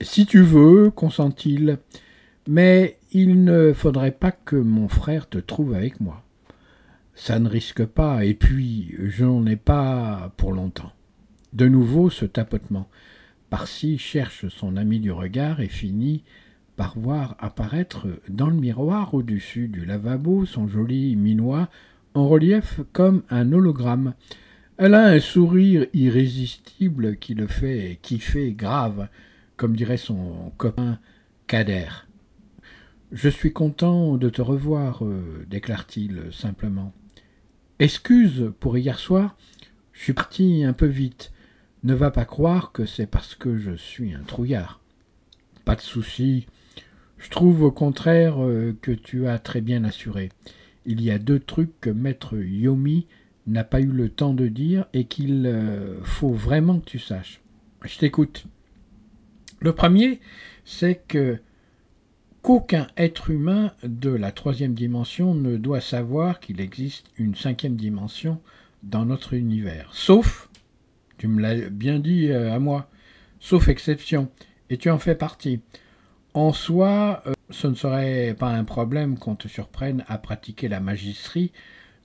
Si 0.00 0.26
tu 0.26 0.42
veux, 0.42 0.90
consent-il, 0.90 1.78
mais 2.46 2.98
il 3.12 3.42
ne 3.42 3.72
faudrait 3.72 4.12
pas 4.12 4.30
que 4.30 4.54
mon 4.54 4.86
frère 4.88 5.28
te 5.28 5.38
trouve 5.38 5.74
avec 5.74 6.00
moi. 6.00 6.22
Ça 7.14 7.40
ne 7.40 7.48
risque 7.48 7.84
pas, 7.84 8.24
et 8.24 8.34
puis 8.34 8.94
je 8.98 9.24
n'en 9.24 9.44
ai 9.46 9.56
pas 9.56 10.32
pour 10.36 10.52
longtemps. 10.52 10.92
De 11.52 11.66
nouveau 11.66 12.10
ce 12.10 12.24
tapotement. 12.24 12.88
Parsi 13.50 13.98
cherche 13.98 14.46
son 14.48 14.76
ami 14.76 15.00
du 15.00 15.10
regard 15.10 15.60
et 15.60 15.68
finit 15.68 16.22
par 16.76 16.96
voir 16.96 17.34
apparaître 17.40 18.06
dans 18.28 18.50
le 18.50 18.56
miroir 18.56 19.14
au-dessus 19.14 19.66
du 19.66 19.84
lavabo 19.84 20.46
son 20.46 20.68
joli 20.68 21.16
minois 21.16 21.68
en 22.14 22.28
relief 22.28 22.80
comme 22.92 23.22
un 23.30 23.52
hologramme. 23.52 24.14
Elle 24.76 24.94
a 24.94 25.06
un 25.06 25.18
sourire 25.18 25.86
irrésistible 25.92 27.16
qui 27.16 27.34
le 27.34 27.48
fait 27.48 27.98
kiffer 28.00 28.52
grave, 28.52 29.08
comme 29.58 29.76
dirait 29.76 29.98
son 29.98 30.52
copain 30.56 30.98
Kader. 31.48 31.88
Je 33.12 33.28
suis 33.28 33.52
content 33.52 34.16
de 34.16 34.30
te 34.30 34.40
revoir, 34.40 35.04
euh, 35.04 35.44
déclare-t-il 35.50 36.28
simplement. 36.30 36.94
Excuse 37.78 38.52
pour 38.60 38.78
hier 38.78 38.98
soir, 38.98 39.36
je 39.92 40.02
suis 40.02 40.12
parti 40.12 40.64
un 40.64 40.72
peu 40.72 40.86
vite. 40.86 41.32
Ne 41.82 41.94
va 41.94 42.10
pas 42.10 42.24
croire 42.24 42.72
que 42.72 42.86
c'est 42.86 43.06
parce 43.06 43.34
que 43.34 43.58
je 43.58 43.72
suis 43.72 44.14
un 44.14 44.22
trouillard. 44.22 44.80
Pas 45.64 45.74
de 45.74 45.80
souci. 45.80 46.46
Je 47.18 47.30
trouve 47.30 47.62
au 47.62 47.72
contraire 47.72 48.42
euh, 48.42 48.76
que 48.80 48.92
tu 48.92 49.26
as 49.26 49.40
très 49.40 49.60
bien 49.60 49.84
assuré. 49.84 50.30
Il 50.86 51.02
y 51.02 51.10
a 51.10 51.18
deux 51.18 51.40
trucs 51.40 51.80
que 51.80 51.90
maître 51.90 52.36
Yomi 52.36 53.06
n'a 53.48 53.64
pas 53.64 53.80
eu 53.80 53.90
le 53.90 54.08
temps 54.08 54.34
de 54.34 54.46
dire 54.46 54.86
et 54.92 55.04
qu'il 55.04 55.46
euh, 55.46 56.00
faut 56.04 56.32
vraiment 56.32 56.78
que 56.78 56.84
tu 56.84 56.98
saches. 57.00 57.40
Je 57.84 57.98
t'écoute. 57.98 58.46
Le 59.60 59.72
premier, 59.72 60.20
c'est 60.64 61.02
que 61.08 61.40
qu'aucun 62.42 62.86
être 62.96 63.30
humain 63.30 63.72
de 63.82 64.10
la 64.10 64.30
troisième 64.30 64.74
dimension 64.74 65.34
ne 65.34 65.56
doit 65.56 65.80
savoir 65.80 66.38
qu'il 66.40 66.60
existe 66.60 67.06
une 67.16 67.34
cinquième 67.34 67.76
dimension 67.76 68.40
dans 68.82 69.04
notre 69.04 69.34
univers. 69.34 69.88
Sauf, 69.92 70.48
tu 71.16 71.26
me 71.26 71.42
l'as 71.42 71.68
bien 71.68 71.98
dit 71.98 72.30
euh, 72.30 72.52
à 72.52 72.60
moi, 72.60 72.88
sauf 73.40 73.68
exception, 73.68 74.30
et 74.70 74.76
tu 74.76 74.90
en 74.90 74.98
fais 74.98 75.16
partie. 75.16 75.60
En 76.34 76.52
soi, 76.52 77.22
euh, 77.26 77.32
ce 77.50 77.66
ne 77.66 77.74
serait 77.74 78.36
pas 78.38 78.50
un 78.50 78.64
problème 78.64 79.18
qu'on 79.18 79.34
te 79.34 79.48
surprenne 79.48 80.04
à 80.06 80.18
pratiquer 80.18 80.68
la 80.68 80.80
magistrie 80.80 81.52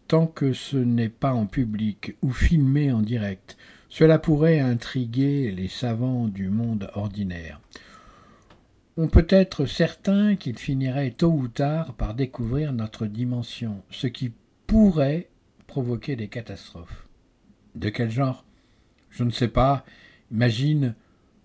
tant 0.07 0.27
que 0.27 0.53
ce 0.53 0.77
n'est 0.77 1.09
pas 1.09 1.33
en 1.33 1.45
public 1.45 2.15
ou 2.21 2.31
filmé 2.31 2.91
en 2.91 3.01
direct. 3.01 3.57
Cela 3.93 4.17
pourrait 4.17 4.59
intriguer 4.59 5.51
les 5.51 5.67
savants 5.67 6.27
du 6.27 6.49
monde 6.49 6.89
ordinaire. 6.95 7.61
On 8.97 9.07
peut 9.07 9.27
être 9.29 9.67
certain 9.67 10.35
qu'il 10.35 10.57
finirait 10.57 11.11
tôt 11.11 11.31
ou 11.31 11.47
tard 11.47 11.93
par 11.93 12.15
découvrir 12.15 12.73
notre 12.73 13.05
dimension, 13.05 13.83
ce 13.91 14.07
qui 14.07 14.31
pourrait 14.65 15.29
provoquer 15.67 16.15
des 16.15 16.27
catastrophes. 16.27 17.05
De 17.75 17.89
quel 17.89 18.09
genre? 18.09 18.45
Je 19.11 19.23
ne 19.23 19.29
sais 19.29 19.47
pas. 19.47 19.85
Imagine 20.31 20.95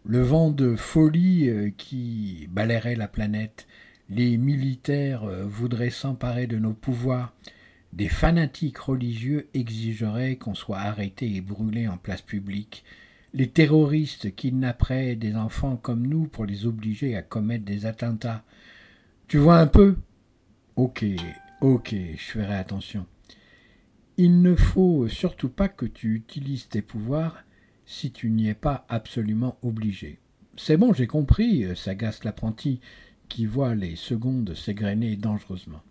le 0.06 0.22
vent 0.22 0.50
de 0.50 0.74
folie 0.74 1.50
euh, 1.50 1.70
qui 1.76 2.48
balayerait 2.50 2.96
la 2.96 3.08
planète. 3.08 3.66
Les 4.08 4.38
militaires 4.38 5.24
euh, 5.24 5.44
voudraient 5.44 5.90
s'emparer 5.90 6.46
de 6.46 6.56
nos 6.56 6.72
pouvoirs. 6.72 7.34
Des 7.92 8.08
fanatiques 8.08 8.78
religieux 8.78 9.48
exigeraient 9.54 10.36
qu'on 10.36 10.54
soit 10.54 10.78
arrêté 10.78 11.34
et 11.34 11.40
brûlé 11.40 11.88
en 11.88 11.96
place 11.96 12.22
publique. 12.22 12.84
Les 13.34 13.48
terroristes 13.48 14.34
kidnapperaient 14.34 15.16
des 15.16 15.36
enfants 15.36 15.76
comme 15.76 16.06
nous 16.06 16.26
pour 16.26 16.44
les 16.44 16.66
obliger 16.66 17.16
à 17.16 17.22
commettre 17.22 17.64
des 17.64 17.86
attentats. 17.86 18.44
Tu 19.26 19.38
vois 19.38 19.58
un 19.58 19.66
peu? 19.66 19.96
Ok, 20.76 21.04
ok, 21.60 21.94
je 22.16 22.24
ferai 22.24 22.54
attention. 22.54 23.06
Il 24.16 24.42
ne 24.42 24.54
faut 24.54 25.08
surtout 25.08 25.48
pas 25.48 25.68
que 25.68 25.86
tu 25.86 26.14
utilises 26.14 26.68
tes 26.68 26.82
pouvoirs 26.82 27.44
si 27.86 28.12
tu 28.12 28.30
n'y 28.30 28.48
es 28.48 28.54
pas 28.54 28.84
absolument 28.88 29.58
obligé. 29.62 30.18
C'est 30.56 30.76
bon, 30.76 30.92
j'ai 30.92 31.06
compris, 31.06 31.64
s'agace 31.76 32.24
l'apprenti, 32.24 32.80
qui 33.28 33.46
voit 33.46 33.74
les 33.74 33.96
secondes 33.96 34.54
s'égrener 34.54 35.16
dangereusement. 35.16 35.82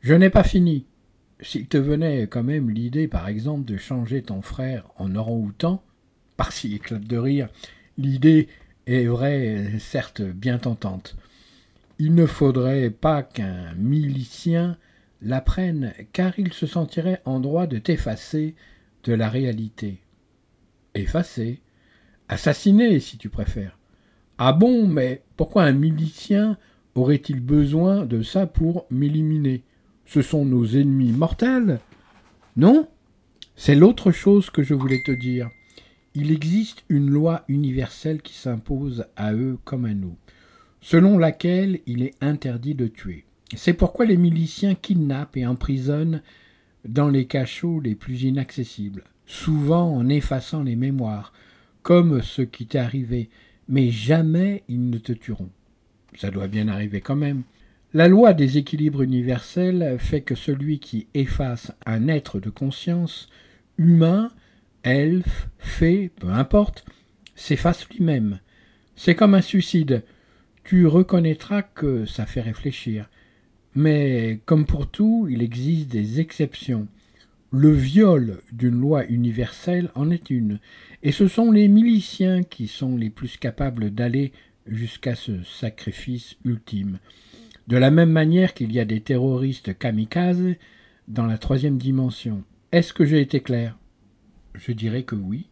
Je 0.00 0.14
n'ai 0.14 0.30
pas 0.30 0.44
fini. 0.44 0.86
S'il 1.42 1.66
te 1.66 1.78
venait 1.78 2.26
quand 2.26 2.42
même 2.42 2.70
l'idée, 2.70 3.08
par 3.08 3.28
exemple, 3.28 3.64
de 3.64 3.76
changer 3.76 4.22
ton 4.22 4.42
frère 4.42 4.84
en 4.96 5.14
orang-outan, 5.14 5.82
par 6.36 6.52
s'y 6.52 6.74
éclate 6.74 7.04
de 7.04 7.16
rire, 7.16 7.48
l'idée 7.96 8.48
est 8.86 9.06
vraie, 9.06 9.78
certes 9.78 10.22
bien 10.22 10.58
tentante. 10.58 11.16
Il 11.98 12.14
ne 12.14 12.26
faudrait 12.26 12.90
pas 12.90 13.22
qu'un 13.22 13.74
milicien 13.74 14.76
l'apprenne, 15.22 15.92
car 16.12 16.38
il 16.38 16.52
se 16.52 16.66
sentirait 16.66 17.20
en 17.24 17.40
droit 17.40 17.66
de 17.66 17.78
t'effacer 17.78 18.54
de 19.04 19.12
la 19.12 19.28
réalité. 19.28 20.00
Effacer 20.94 21.60
Assassiner, 22.28 23.00
si 23.00 23.18
tu 23.18 23.28
préfères. 23.28 23.76
Ah 24.38 24.52
bon, 24.52 24.86
mais 24.86 25.22
pourquoi 25.36 25.64
un 25.64 25.72
milicien 25.72 26.56
aurait-il 26.94 27.40
besoin 27.40 28.06
de 28.06 28.22
ça 28.22 28.46
pour 28.46 28.86
m'éliminer? 28.88 29.64
Ce 30.10 30.22
sont 30.22 30.44
nos 30.44 30.66
ennemis 30.66 31.12
mortels 31.12 31.78
Non 32.56 32.88
C'est 33.54 33.76
l'autre 33.76 34.10
chose 34.10 34.50
que 34.50 34.64
je 34.64 34.74
voulais 34.74 35.02
te 35.06 35.12
dire. 35.12 35.48
Il 36.16 36.32
existe 36.32 36.82
une 36.88 37.08
loi 37.08 37.44
universelle 37.46 38.20
qui 38.20 38.34
s'impose 38.34 39.04
à 39.14 39.32
eux 39.32 39.56
comme 39.64 39.84
à 39.84 39.94
nous, 39.94 40.16
selon 40.80 41.16
laquelle 41.16 41.78
il 41.86 42.02
est 42.02 42.16
interdit 42.20 42.74
de 42.74 42.88
tuer. 42.88 43.24
C'est 43.54 43.72
pourquoi 43.72 44.04
les 44.04 44.16
miliciens 44.16 44.74
kidnappent 44.74 45.36
et 45.36 45.46
emprisonnent 45.46 46.22
dans 46.84 47.08
les 47.08 47.26
cachots 47.26 47.78
les 47.78 47.94
plus 47.94 48.22
inaccessibles, 48.24 49.04
souvent 49.26 49.94
en 49.94 50.08
effaçant 50.08 50.64
les 50.64 50.74
mémoires, 50.74 51.32
comme 51.84 52.20
ce 52.20 52.42
qui 52.42 52.66
t'est 52.66 52.78
arrivé, 52.78 53.30
mais 53.68 53.90
jamais 53.90 54.64
ils 54.66 54.90
ne 54.90 54.98
te 54.98 55.12
tueront. 55.12 55.50
Ça 56.18 56.32
doit 56.32 56.48
bien 56.48 56.66
arriver 56.66 57.00
quand 57.00 57.14
même. 57.14 57.44
La 57.92 58.06
loi 58.06 58.34
des 58.34 58.56
équilibres 58.56 59.02
universels 59.02 59.96
fait 59.98 60.20
que 60.20 60.36
celui 60.36 60.78
qui 60.78 61.08
efface 61.12 61.72
un 61.84 62.06
être 62.06 62.38
de 62.38 62.48
conscience, 62.48 63.28
humain, 63.78 64.30
elfe, 64.84 65.48
fée, 65.58 66.12
peu 66.20 66.28
importe, 66.28 66.84
s'efface 67.34 67.88
lui-même. 67.88 68.38
C'est 68.94 69.16
comme 69.16 69.34
un 69.34 69.40
suicide. 69.40 70.04
Tu 70.62 70.86
reconnaîtras 70.86 71.62
que 71.62 72.06
ça 72.06 72.26
fait 72.26 72.40
réfléchir. 72.40 73.10
Mais 73.74 74.38
comme 74.46 74.66
pour 74.66 74.88
tout, 74.88 75.26
il 75.28 75.42
existe 75.42 75.88
des 75.88 76.20
exceptions. 76.20 76.86
Le 77.50 77.72
viol 77.72 78.38
d'une 78.52 78.80
loi 78.80 79.04
universelle 79.06 79.90
en 79.96 80.12
est 80.12 80.30
une, 80.30 80.60
et 81.02 81.10
ce 81.10 81.26
sont 81.26 81.50
les 81.50 81.66
miliciens 81.66 82.44
qui 82.44 82.68
sont 82.68 82.96
les 82.96 83.10
plus 83.10 83.36
capables 83.36 83.90
d'aller 83.90 84.30
jusqu'à 84.68 85.16
ce 85.16 85.42
sacrifice 85.42 86.36
ultime. 86.44 87.00
De 87.68 87.76
la 87.76 87.90
même 87.90 88.10
manière 88.10 88.54
qu'il 88.54 88.72
y 88.72 88.80
a 88.80 88.84
des 88.84 89.00
terroristes 89.00 89.78
kamikazes 89.78 90.56
dans 91.08 91.26
la 91.26 91.38
troisième 91.38 91.78
dimension. 91.78 92.44
Est-ce 92.72 92.92
que 92.92 93.04
j'ai 93.04 93.20
été 93.20 93.40
clair? 93.40 93.78
Je 94.54 94.72
dirais 94.72 95.04
que 95.04 95.14
oui. 95.14 95.48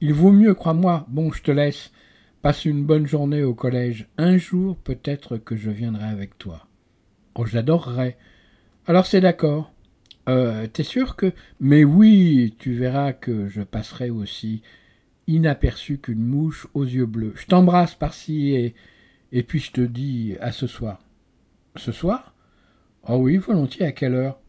Il 0.00 0.14
vaut 0.14 0.32
mieux, 0.32 0.54
crois-moi. 0.54 1.06
Bon, 1.08 1.32
je 1.32 1.42
te 1.42 1.50
laisse. 1.50 1.92
Passe 2.42 2.64
une 2.64 2.84
bonne 2.84 3.06
journée 3.06 3.42
au 3.42 3.54
collège. 3.54 4.08
Un 4.16 4.36
jour, 4.36 4.76
peut-être 4.76 5.36
que 5.38 5.56
je 5.56 5.70
viendrai 5.70 6.06
avec 6.06 6.38
toi. 6.38 6.68
Oh, 7.34 7.46
j'adorerais. 7.46 8.16
Alors 8.86 9.06
c'est 9.06 9.20
d'accord. 9.20 9.72
Euh, 10.28 10.66
t'es 10.66 10.84
sûr 10.84 11.16
que. 11.16 11.32
Mais 11.60 11.84
oui, 11.84 12.54
tu 12.58 12.74
verras 12.74 13.12
que 13.12 13.48
je 13.48 13.62
passerai 13.62 14.10
aussi. 14.10 14.62
inaperçu 15.28 15.98
qu'une 15.98 16.24
mouche 16.24 16.66
aux 16.74 16.84
yeux 16.84 17.06
bleus. 17.06 17.34
Je 17.36 17.46
t'embrasse 17.46 17.94
par-ci 17.94 18.54
et, 18.54 18.74
et 19.30 19.42
puis 19.42 19.60
je 19.60 19.72
te 19.72 19.80
dis 19.80 20.36
à 20.40 20.52
ce 20.52 20.66
soir. 20.66 21.00
Ce 21.76 21.92
soir? 21.92 22.34
Oh 23.06 23.16
oui, 23.16 23.36
volontiers, 23.36 23.86
à 23.86 23.92
quelle 23.92 24.14
heure? 24.14 24.40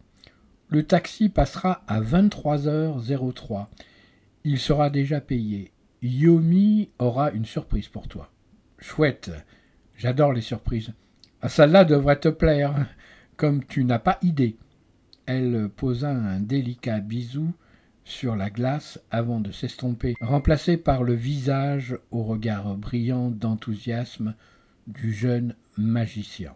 Le 0.70 0.84
taxi 0.84 1.30
passera 1.30 1.84
à 1.88 2.02
23h03. 2.02 3.68
Il 4.44 4.60
sera 4.60 4.90
déjà 4.90 5.22
payé. 5.22 5.72
Yomi 6.02 6.90
aura 7.00 7.32
une 7.32 7.46
surprise 7.46 7.88
pour 7.88 8.08
toi. 8.08 8.32
Chouette, 8.80 9.32
j'adore 9.98 10.34
les 10.34 10.42
surprises. 10.42 10.94
Ah, 11.42 11.50
celle-là 11.50 11.86
devrait 11.86 12.20
te 12.20 12.30
plaire, 12.30 12.74
comme 13.38 13.66
tu 13.66 13.84
n'as 13.84 14.00
pas 14.00 14.20
idée. 14.22 14.58
Elle 15.26 15.70
posa 15.70 16.10
un 16.10 16.40
délicat 16.40 17.00
bisou 17.00 17.54
sur 18.04 18.36
la 18.36 18.50
glace 18.50 19.00
avant 19.12 19.40
de 19.40 19.52
s'estomper, 19.52 20.16
remplacé 20.22 20.78
par 20.78 21.04
le 21.04 21.14
visage 21.14 21.98
au 22.12 22.24
regard 22.24 22.76
brillant 22.76 23.30
d'enthousiasme 23.30 24.36
du 24.88 25.14
jeune 25.14 25.56
magicien. 25.78 26.56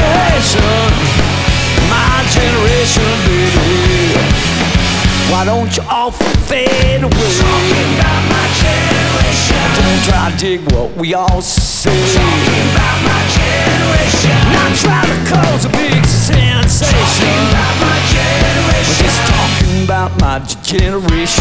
generation. 0.00 0.90
My 1.92 2.24
generation. 2.32 3.10
Baby. 3.26 4.16
Why 5.30 5.44
don't 5.44 5.70
you 5.76 5.82
all 5.88 6.10
fade 6.10 7.02
away? 7.02 7.30
Talking 7.38 7.90
about 8.00 8.22
my 8.28 8.46
generation. 8.64 9.64
Don't 9.78 10.02
try 10.08 10.30
to 10.30 10.36
dig 10.36 10.60
what 10.72 10.96
we 10.96 11.14
all 11.14 11.40
say. 11.40 11.90
Talking 11.90 12.66
about 12.74 12.98
my 13.04 13.20
generation. 13.38 14.36
Not 14.52 14.70
trying 14.76 15.10
to 15.12 15.18
cause 15.30 15.64
a 15.64 15.70
big 15.70 16.04
sensation. 16.04 16.98
Talking 16.98 17.44
about 17.52 17.74
my 17.80 17.98
generation. 18.10 18.60
We're 18.70 19.04
just 19.04 19.20
talking 19.28 19.84
about 19.84 20.10
my 20.20 20.38
generation. 20.62 21.39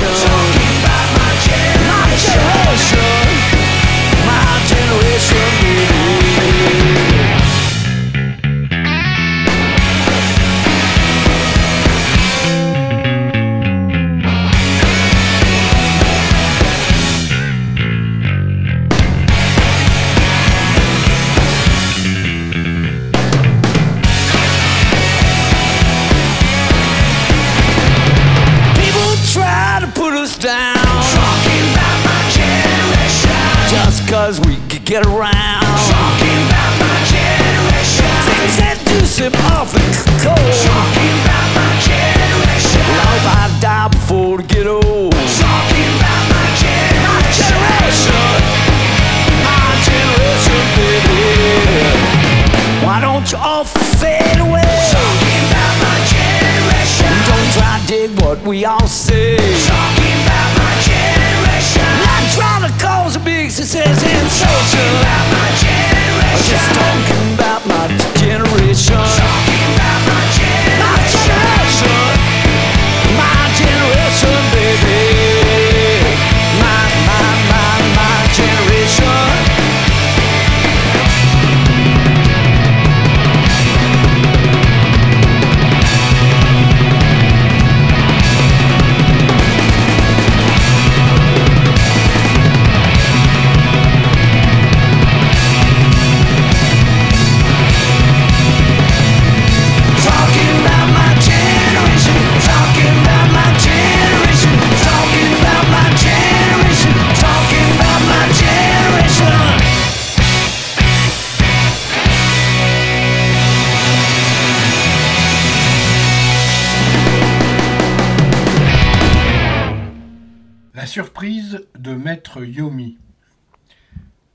De 121.78 121.94
Maître 121.94 122.44
Yomi. 122.44 122.98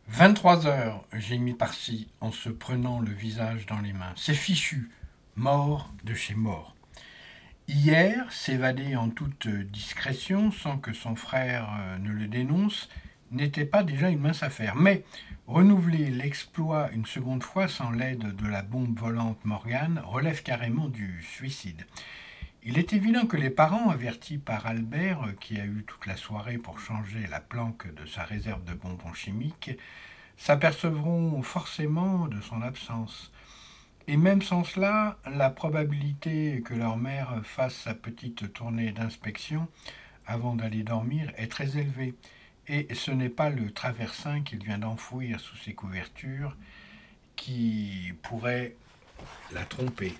23 0.09 0.66
heures, 0.66 1.05
gémit 1.12 1.55
Parsi 1.55 2.09
en 2.20 2.31
se 2.31 2.49
prenant 2.49 3.01
le 3.01 3.11
visage 3.11 3.66
dans 3.66 3.81
les 3.81 3.93
mains. 3.93 4.12
C'est 4.16 4.35
fichu, 4.35 4.91
mort 5.37 5.93
de 6.05 6.14
chez 6.14 6.35
mort. 6.35 6.75
Hier, 7.66 8.31
s'évader 8.31 8.97
en 8.97 9.09
toute 9.09 9.49
discrétion, 9.49 10.53
sans 10.53 10.79
que 10.79 10.93
son 10.93 11.16
frère 11.16 11.68
euh, 11.79 11.99
ne 11.99 12.11
le 12.11 12.27
dénonce, 12.27 12.89
n'était 13.31 13.64
pas 13.64 13.83
déjà 13.83 14.11
une 14.11 14.20
mince 14.20 14.43
affaire. 14.43 14.77
Mais 14.77 15.05
renouveler 15.47 16.11
l'exploit 16.11 16.91
une 16.93 17.07
seconde 17.07 17.43
fois 17.43 17.68
sans 17.68 17.91
l'aide 17.91 18.37
de 18.37 18.47
la 18.47 18.62
bombe 18.62 18.99
volante 18.99 19.45
Morgane 19.45 20.03
relève 20.05 20.43
carrément 20.43 20.89
du 20.89 21.22
suicide. 21.22 21.87
Il 22.66 22.78
est 22.78 22.94
évident 22.94 23.26
que 23.26 23.36
les 23.36 23.50
parents, 23.50 23.90
avertis 23.90 24.38
par 24.38 24.66
Albert, 24.66 25.34
qui 25.38 25.60
a 25.60 25.66
eu 25.66 25.84
toute 25.86 26.06
la 26.06 26.16
soirée 26.16 26.56
pour 26.56 26.80
changer 26.80 27.26
la 27.28 27.40
planque 27.40 27.92
de 27.94 28.06
sa 28.06 28.24
réserve 28.24 28.64
de 28.64 28.72
bonbons 28.72 29.12
chimiques, 29.12 29.72
s'apercevront 30.38 31.42
forcément 31.42 32.26
de 32.26 32.40
son 32.40 32.62
absence. 32.62 33.30
Et 34.06 34.16
même 34.16 34.40
sans 34.40 34.64
cela, 34.64 35.18
la 35.30 35.50
probabilité 35.50 36.62
que 36.64 36.72
leur 36.72 36.96
mère 36.96 37.42
fasse 37.44 37.74
sa 37.74 37.94
petite 37.94 38.50
tournée 38.54 38.92
d'inspection 38.92 39.68
avant 40.26 40.54
d'aller 40.54 40.84
dormir 40.84 41.30
est 41.36 41.48
très 41.48 41.76
élevée. 41.76 42.14
Et 42.66 42.94
ce 42.94 43.10
n'est 43.10 43.28
pas 43.28 43.50
le 43.50 43.72
traversin 43.72 44.40
qu'il 44.40 44.64
vient 44.64 44.78
d'enfouir 44.78 45.38
sous 45.38 45.56
ses 45.56 45.74
couvertures 45.74 46.56
qui 47.36 48.14
pourrait 48.22 48.74
la 49.52 49.66
tromper. 49.66 50.14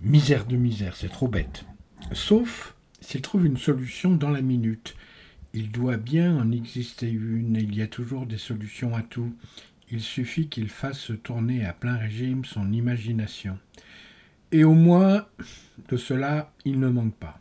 Misère 0.00 0.46
de 0.46 0.56
misère, 0.56 0.94
c'est 0.94 1.08
trop 1.08 1.26
bête. 1.26 1.64
Sauf 2.12 2.76
s'il 3.00 3.20
trouve 3.20 3.46
une 3.46 3.56
solution 3.56 4.14
dans 4.14 4.30
la 4.30 4.42
minute. 4.42 4.94
Il 5.54 5.70
doit 5.70 5.96
bien 5.96 6.36
en 6.36 6.52
exister 6.52 7.10
une, 7.10 7.56
il 7.56 7.74
y 7.74 7.82
a 7.82 7.88
toujours 7.88 8.26
des 8.26 8.38
solutions 8.38 8.94
à 8.94 9.02
tout. 9.02 9.34
Il 9.90 10.00
suffit 10.00 10.48
qu'il 10.48 10.68
fasse 10.68 11.10
tourner 11.24 11.64
à 11.64 11.72
plein 11.72 11.96
régime 11.96 12.44
son 12.44 12.70
imagination. 12.72 13.58
Et 14.52 14.62
au 14.62 14.74
moins, 14.74 15.26
de 15.88 15.96
cela, 15.96 16.52
il 16.64 16.78
ne 16.78 16.88
manque 16.88 17.14
pas. 17.14 17.40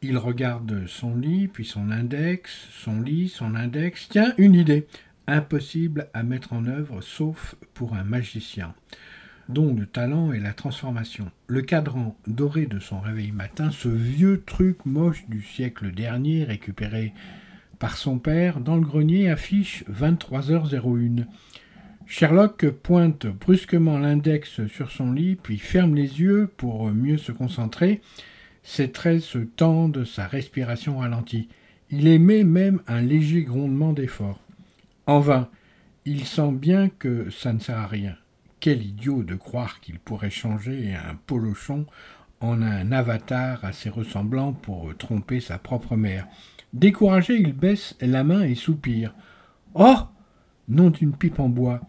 Il 0.00 0.16
regarde 0.16 0.86
son 0.86 1.16
lit, 1.16 1.48
puis 1.48 1.64
son 1.64 1.90
index, 1.90 2.68
son 2.70 3.00
lit, 3.00 3.28
son 3.28 3.54
index. 3.54 4.08
Tiens, 4.08 4.32
une 4.38 4.54
idée. 4.54 4.86
Impossible 5.26 6.08
à 6.14 6.22
mettre 6.22 6.54
en 6.54 6.64
œuvre, 6.66 7.02
sauf 7.02 7.56
pour 7.74 7.94
un 7.94 8.04
magicien. 8.04 8.74
Dont 9.48 9.74
le 9.74 9.86
talent 9.86 10.32
et 10.32 10.40
la 10.40 10.52
transformation. 10.52 11.30
Le 11.46 11.62
cadran 11.62 12.16
doré 12.26 12.66
de 12.66 12.78
son 12.78 13.00
réveil 13.00 13.32
matin, 13.32 13.70
ce 13.70 13.88
vieux 13.88 14.42
truc 14.44 14.84
moche 14.84 15.24
du 15.28 15.42
siècle 15.42 15.92
dernier 15.92 16.44
récupéré 16.44 17.12
par 17.78 17.96
son 17.96 18.18
père 18.18 18.60
dans 18.60 18.76
le 18.76 18.82
grenier 18.82 19.30
affiche 19.30 19.84
23h01. 19.90 21.24
Sherlock 22.06 22.68
pointe 22.70 23.26
brusquement 23.26 23.98
l'index 23.98 24.66
sur 24.66 24.90
son 24.90 25.12
lit, 25.12 25.36
puis 25.36 25.58
ferme 25.58 25.94
les 25.94 26.20
yeux 26.20 26.50
pour 26.56 26.90
mieux 26.90 27.18
se 27.18 27.32
concentrer. 27.32 28.00
Ses 28.62 28.90
traits 28.90 29.20
se 29.20 29.38
tendent, 29.38 30.04
sa 30.04 30.26
respiration 30.26 30.98
ralentit. 30.98 31.48
Il 31.90 32.06
émet 32.06 32.44
même 32.44 32.80
un 32.86 33.00
léger 33.00 33.42
grondement 33.42 33.92
d'effort. 33.92 34.40
En 35.06 35.20
vain, 35.20 35.48
il 36.04 36.24
sent 36.24 36.52
bien 36.52 36.88
que 36.88 37.30
ça 37.30 37.52
ne 37.52 37.58
sert 37.58 37.78
à 37.78 37.86
rien. 37.86 38.16
Quel 38.60 38.84
idiot 38.84 39.22
de 39.22 39.34
croire 39.34 39.80
qu'il 39.80 39.98
pourrait 39.98 40.30
changer 40.30 40.94
un 40.94 41.14
polochon 41.14 41.86
en 42.40 42.62
un 42.62 42.92
avatar 42.92 43.64
assez 43.64 43.88
ressemblant 43.88 44.52
pour 44.52 44.96
tromper 44.96 45.40
sa 45.40 45.58
propre 45.58 45.96
mère. 45.96 46.26
Découragé, 46.72 47.36
il 47.36 47.52
baisse 47.52 47.96
la 48.00 48.24
main 48.24 48.42
et 48.42 48.54
soupire. 48.54 49.14
Oh 49.74 49.96
Nom 50.68 50.90
d'une 50.90 51.16
pipe 51.16 51.40
en 51.40 51.48
bois, 51.48 51.80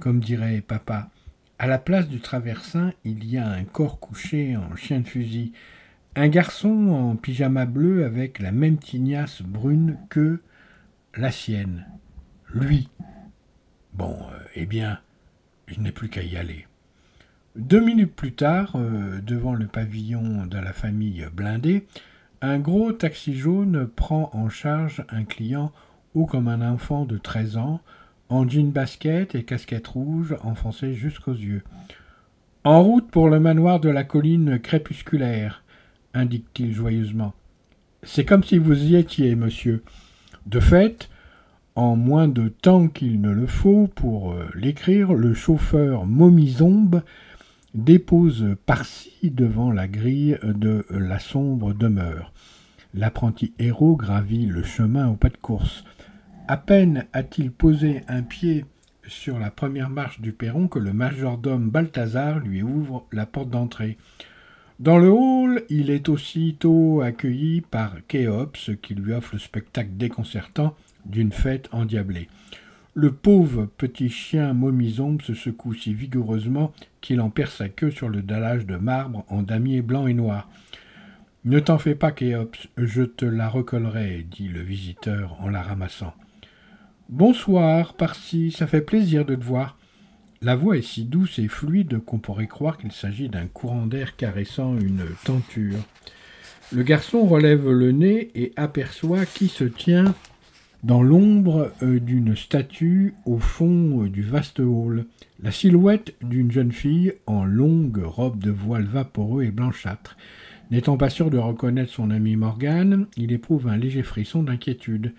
comme 0.00 0.20
dirait 0.20 0.60
papa. 0.60 1.10
À 1.58 1.66
la 1.66 1.78
place 1.78 2.08
du 2.08 2.20
traversin, 2.20 2.92
il 3.04 3.24
y 3.24 3.38
a 3.38 3.48
un 3.48 3.64
corps 3.64 4.00
couché 4.00 4.56
en 4.56 4.74
chien 4.74 5.00
de 5.00 5.06
fusil. 5.06 5.52
Un 6.16 6.28
garçon 6.28 6.88
en 6.88 7.16
pyjama 7.16 7.64
bleu 7.64 8.04
avec 8.04 8.40
la 8.40 8.50
même 8.50 8.78
tignasse 8.78 9.42
brune 9.42 9.98
que 10.10 10.40
la 11.14 11.30
sienne. 11.30 11.86
Lui. 12.52 12.88
Bon, 13.92 14.16
euh, 14.32 14.38
eh 14.56 14.66
bien, 14.66 14.98
je 15.66 15.80
n'ai 15.80 15.92
plus 15.92 16.08
qu'à 16.08 16.22
y 16.22 16.36
aller. 16.36 16.66
Deux 17.56 17.80
minutes 17.80 18.14
plus 18.14 18.32
tard, 18.32 18.72
euh, 18.74 19.20
devant 19.20 19.54
le 19.54 19.66
pavillon 19.66 20.46
de 20.46 20.58
la 20.58 20.72
famille 20.72 21.26
blindée, 21.32 21.86
un 22.42 22.58
gros 22.58 22.92
taxi 22.92 23.34
jaune 23.36 23.86
prend 23.86 24.30
en 24.32 24.48
charge 24.48 25.04
un 25.08 25.24
client 25.24 25.72
haut 26.14 26.26
comme 26.26 26.48
un 26.48 26.68
enfant 26.68 27.04
de 27.04 27.16
13 27.16 27.56
ans, 27.56 27.80
en 28.28 28.48
jean 28.48 28.72
basket 28.72 29.34
et 29.34 29.44
casquette 29.44 29.86
rouge 29.86 30.36
enfoncée 30.42 30.94
jusqu'aux 30.94 31.34
yeux. 31.34 31.62
En 32.64 32.82
route 32.82 33.10
pour 33.10 33.28
le 33.28 33.40
manoir 33.40 33.80
de 33.80 33.90
la 33.90 34.04
colline 34.04 34.58
crépusculaire, 34.58 35.62
indique-t-il 36.14 36.72
joyeusement. 36.72 37.34
C'est 38.02 38.24
comme 38.24 38.44
si 38.44 38.58
vous 38.58 38.82
y 38.84 38.96
étiez, 38.96 39.34
monsieur. 39.34 39.82
De 40.46 40.60
fait, 40.60 41.08
en 41.76 41.96
moins 41.96 42.28
de 42.28 42.48
temps 42.48 42.88
qu'il 42.88 43.20
ne 43.20 43.30
le 43.30 43.46
faut 43.46 43.88
pour 43.94 44.32
euh, 44.32 44.48
l'écrire, 44.54 45.12
le 45.12 45.34
chauffeur 45.34 46.06
Momizombe 46.06 47.02
dépose 47.74 48.56
par-ci 48.66 49.30
devant 49.30 49.72
la 49.72 49.88
grille 49.88 50.38
de 50.42 50.86
la 50.90 51.18
sombre 51.18 51.72
demeure. 51.72 52.32
L'apprenti 52.94 53.52
héros 53.58 53.96
gravit 53.96 54.46
le 54.46 54.62
chemin 54.62 55.08
au 55.08 55.16
pas 55.16 55.28
de 55.28 55.36
course. 55.36 55.84
À 56.46 56.56
peine 56.56 57.06
a-t-il 57.12 57.50
posé 57.50 58.02
un 58.06 58.22
pied 58.22 58.64
sur 59.08 59.38
la 59.40 59.50
première 59.50 59.90
marche 59.90 60.20
du 60.20 60.32
perron 60.32 60.68
que 60.68 60.78
le 60.78 60.92
majordome 60.92 61.70
Balthazar 61.70 62.38
lui 62.38 62.62
ouvre 62.62 63.06
la 63.12 63.26
porte 63.26 63.50
d'entrée. 63.50 63.98
Dans 64.78 64.98
le 64.98 65.10
hall, 65.10 65.62
il 65.68 65.90
est 65.90 66.08
aussitôt 66.08 67.00
accueilli 67.00 67.60
par 67.60 67.94
Khéops 68.06 68.70
qui 68.82 68.94
lui 68.94 69.12
offre 69.12 69.34
le 69.34 69.38
spectacle 69.38 69.90
déconcertant 69.94 70.76
d'une 71.04 71.32
fête 71.32 71.68
endiablée. 71.72 72.28
Le 72.94 73.10
pauvre 73.10 73.66
petit 73.66 74.08
chien 74.08 74.52
momizombe 74.52 75.20
se 75.20 75.34
secoue 75.34 75.74
si 75.74 75.92
vigoureusement 75.92 76.72
qu'il 77.00 77.20
en 77.20 77.28
perd 77.28 77.50
sa 77.50 77.68
queue 77.68 77.90
sur 77.90 78.08
le 78.08 78.22
dallage 78.22 78.66
de 78.66 78.76
marbre 78.76 79.24
en 79.28 79.42
damier 79.42 79.82
blanc 79.82 80.06
et 80.06 80.14
noir. 80.14 80.48
Ne 81.44 81.58
t'en 81.58 81.78
fais 81.78 81.96
pas, 81.96 82.12
Khéops, 82.12 82.68
je 82.76 83.02
te 83.02 83.24
la 83.24 83.48
recollerai, 83.48 84.24
dit 84.30 84.48
le 84.48 84.62
visiteur 84.62 85.36
en 85.40 85.48
la 85.48 85.60
ramassant. 85.60 86.14
Bonsoir, 87.08 87.94
Parsi, 87.94 88.50
ça 88.50 88.66
fait 88.66 88.80
plaisir 88.80 89.26
de 89.26 89.34
te 89.34 89.44
voir. 89.44 89.76
La 90.40 90.56
voix 90.56 90.76
est 90.76 90.82
si 90.82 91.04
douce 91.04 91.38
et 91.38 91.48
fluide 91.48 91.98
qu'on 91.98 92.18
pourrait 92.18 92.46
croire 92.46 92.78
qu'il 92.78 92.92
s'agit 92.92 93.28
d'un 93.28 93.46
courant 93.46 93.86
d'air 93.86 94.14
caressant 94.16 94.78
une 94.78 95.04
tenture. 95.24 95.80
Le 96.72 96.82
garçon 96.82 97.26
relève 97.26 97.70
le 97.70 97.92
nez 97.92 98.30
et 98.34 98.52
aperçoit 98.56 99.26
qui 99.26 99.48
se 99.48 99.64
tient 99.64 100.14
dans 100.84 101.02
l'ombre 101.02 101.72
euh, 101.82 101.98
d'une 101.98 102.36
statue 102.36 103.14
au 103.24 103.38
fond 103.38 104.02
euh, 104.02 104.08
du 104.10 104.22
vaste 104.22 104.60
hall, 104.60 105.06
la 105.42 105.50
silhouette 105.50 106.14
d'une 106.22 106.52
jeune 106.52 106.72
fille 106.72 107.14
en 107.26 107.44
longue 107.44 108.02
robe 108.04 108.38
de 108.38 108.50
voile 108.50 108.84
vaporeux 108.84 109.44
et 109.44 109.50
blanchâtre. 109.50 110.16
N'étant 110.70 110.98
pas 110.98 111.08
sûr 111.08 111.30
de 111.30 111.38
reconnaître 111.38 111.92
son 111.92 112.10
ami 112.10 112.36
Morgane, 112.36 113.06
il 113.16 113.32
éprouve 113.32 113.68
un 113.68 113.78
léger 113.78 114.02
frisson 114.02 114.42
d'inquiétude. 114.42 115.14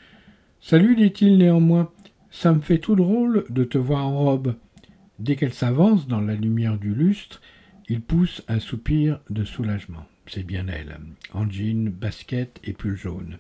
Salut, 0.62 0.96
dit-il 0.96 1.38
néanmoins, 1.38 1.92
ça 2.30 2.54
me 2.54 2.62
fait 2.62 2.80
tout 2.80 2.96
drôle 2.96 3.46
de 3.50 3.64
te 3.64 3.80
voir 3.80 4.06
en 4.06 4.20
robe. 4.20 4.56
Dès 5.18 5.36
qu'elle 5.36 5.54
s'avance 5.54 6.08
dans 6.08 6.22
la 6.22 6.36
lumière 6.36 6.78
du 6.78 6.94
lustre, 6.94 7.42
il 7.90 8.02
pousse 8.02 8.44
un 8.48 8.60
soupir 8.60 9.20
de 9.32 9.44
soulagement. 9.44 10.06
C'est 10.28 10.46
bien 10.46 10.68
elle, 10.68 10.98
en 11.34 11.50
jean, 11.50 11.90
basket 11.90 12.60
et 12.64 12.74
pull 12.74 12.96
jaune. 12.96 13.38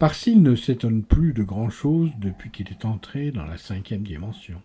Parsil 0.00 0.42
ne 0.42 0.54
s'étonne 0.54 1.02
plus 1.02 1.34
de 1.34 1.42
grand-chose 1.42 2.10
depuis 2.16 2.50
qu'il 2.50 2.68
est 2.68 2.86
entré 2.86 3.32
dans 3.32 3.44
la 3.44 3.58
cinquième 3.58 4.02
dimension. 4.02 4.62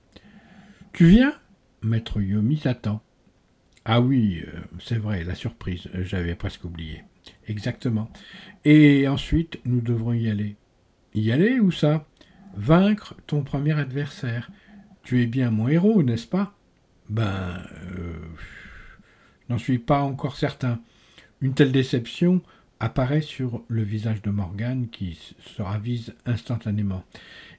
Tu 0.93 1.07
viens 1.07 1.33
Maître 1.81 2.21
Yomi 2.21 2.57
t'attend. 2.57 3.01
Ah 3.83 3.99
oui, 3.99 4.45
euh, 4.47 4.61
c'est 4.79 4.97
vrai, 4.97 5.25
la 5.25 5.35
surprise, 5.35 5.89
j'avais 5.93 6.35
presque 6.35 6.63
oublié. 6.63 7.03
Exactement. 7.49 8.09
Et 8.63 9.09
ensuite, 9.09 9.59
nous 9.65 9.81
devrons 9.81 10.13
y 10.13 10.29
aller. 10.29 10.55
Y 11.13 11.33
aller, 11.33 11.59
où 11.59 11.69
ça? 11.69 12.07
Vaincre 12.55 13.13
ton 13.27 13.43
premier 13.43 13.77
adversaire. 13.77 14.49
Tu 15.03 15.21
es 15.21 15.25
bien 15.25 15.51
mon 15.51 15.67
héros, 15.67 16.01
n'est-ce 16.01 16.27
pas? 16.27 16.55
Ben, 17.09 17.61
euh, 17.91 18.15
n'en 19.49 19.57
suis 19.57 19.79
pas 19.79 19.99
encore 19.99 20.37
certain. 20.37 20.79
Une 21.41 21.53
telle 21.53 21.73
déception 21.73 22.41
apparaît 22.79 23.21
sur 23.21 23.63
le 23.67 23.83
visage 23.83 24.21
de 24.21 24.29
Morgan 24.29 24.87
qui 24.89 25.17
se 25.39 25.61
ravise 25.61 26.13
instantanément. 26.25 27.03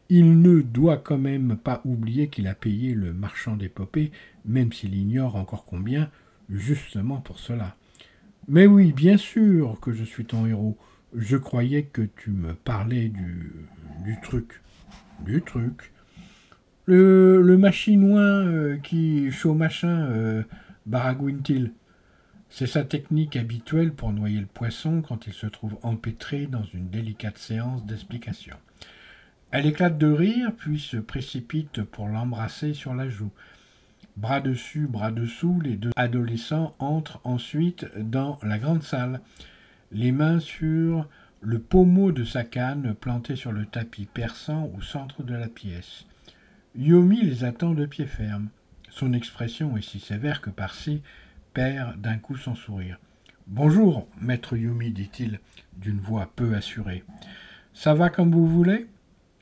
Il 0.08 0.40
ne 0.40 0.60
doit 0.60 0.98
quand 0.98 1.18
même 1.18 1.56
pas 1.56 1.80
oublier 1.84 2.28
qu'il 2.28 2.46
a 2.46 2.54
payé 2.54 2.94
le 2.94 3.12
marchand 3.12 3.56
d'épopée, 3.56 4.12
même 4.44 4.72
s'il 4.72 4.94
ignore 4.94 5.36
encore 5.36 5.64
combien, 5.64 6.10
justement 6.48 7.16
pour 7.16 7.38
cela. 7.38 7.76
Mais 8.48 8.66
oui, 8.66 8.92
bien 8.92 9.16
sûr 9.16 9.80
que 9.80 9.92
je 9.92 10.04
suis 10.04 10.24
ton 10.24 10.46
héros. 10.46 10.78
Je 11.14 11.36
croyais 11.36 11.84
que 11.84 12.02
tu 12.02 12.30
me 12.30 12.54
parlais 12.54 13.08
du, 13.08 13.52
du 14.04 14.20
truc. 14.22 14.60
Du 15.24 15.42
truc. 15.42 15.92
Le, 16.84 17.42
le 17.42 17.58
machinois 17.58 18.20
euh, 18.20 18.76
qui, 18.76 19.32
chaud 19.32 19.54
machin, 19.54 20.08
euh, 20.10 20.44
c'est 22.56 22.66
sa 22.66 22.84
technique 22.84 23.36
habituelle 23.36 23.92
pour 23.92 24.14
noyer 24.14 24.40
le 24.40 24.46
poisson 24.46 25.02
quand 25.02 25.26
il 25.26 25.34
se 25.34 25.46
trouve 25.46 25.76
empêtré 25.82 26.46
dans 26.46 26.64
une 26.64 26.88
délicate 26.88 27.36
séance 27.36 27.84
d'explication. 27.84 28.56
Elle 29.50 29.66
éclate 29.66 29.98
de 29.98 30.10
rire, 30.10 30.52
puis 30.56 30.80
se 30.80 30.96
précipite 30.96 31.82
pour 31.82 32.08
l'embrasser 32.08 32.72
sur 32.72 32.94
la 32.94 33.10
joue. 33.10 33.30
Bras 34.16 34.40
dessus, 34.40 34.86
bras 34.86 35.10
dessous, 35.10 35.60
les 35.60 35.76
deux 35.76 35.90
adolescents 35.96 36.74
entrent 36.78 37.20
ensuite 37.24 37.84
dans 37.98 38.38
la 38.42 38.58
grande 38.58 38.82
salle, 38.82 39.20
les 39.92 40.10
mains 40.10 40.40
sur 40.40 41.06
le 41.42 41.58
pommeau 41.58 42.10
de 42.10 42.24
sa 42.24 42.42
canne 42.42 42.94
planté 42.94 43.36
sur 43.36 43.52
le 43.52 43.66
tapis 43.66 44.06
perçant 44.06 44.70
au 44.74 44.80
centre 44.80 45.22
de 45.22 45.34
la 45.34 45.48
pièce. 45.48 46.06
Yomi 46.74 47.20
les 47.20 47.44
attend 47.44 47.74
de 47.74 47.84
pied 47.84 48.06
ferme. 48.06 48.48
Son 48.88 49.12
expression 49.12 49.76
est 49.76 49.82
si 49.82 50.00
sévère 50.00 50.40
que 50.40 50.48
par-ci, 50.48 51.02
d'un 51.56 52.18
coup 52.18 52.36
son 52.36 52.54
sourire. 52.54 52.98
Bonjour, 53.46 54.06
maître 54.20 54.56
Yumi, 54.56 54.90
dit-il 54.90 55.40
d'une 55.78 56.00
voix 56.00 56.30
peu 56.36 56.54
assurée. 56.54 57.02
Ça 57.72 57.94
va 57.94 58.10
comme 58.10 58.30
vous 58.30 58.46
voulez? 58.46 58.86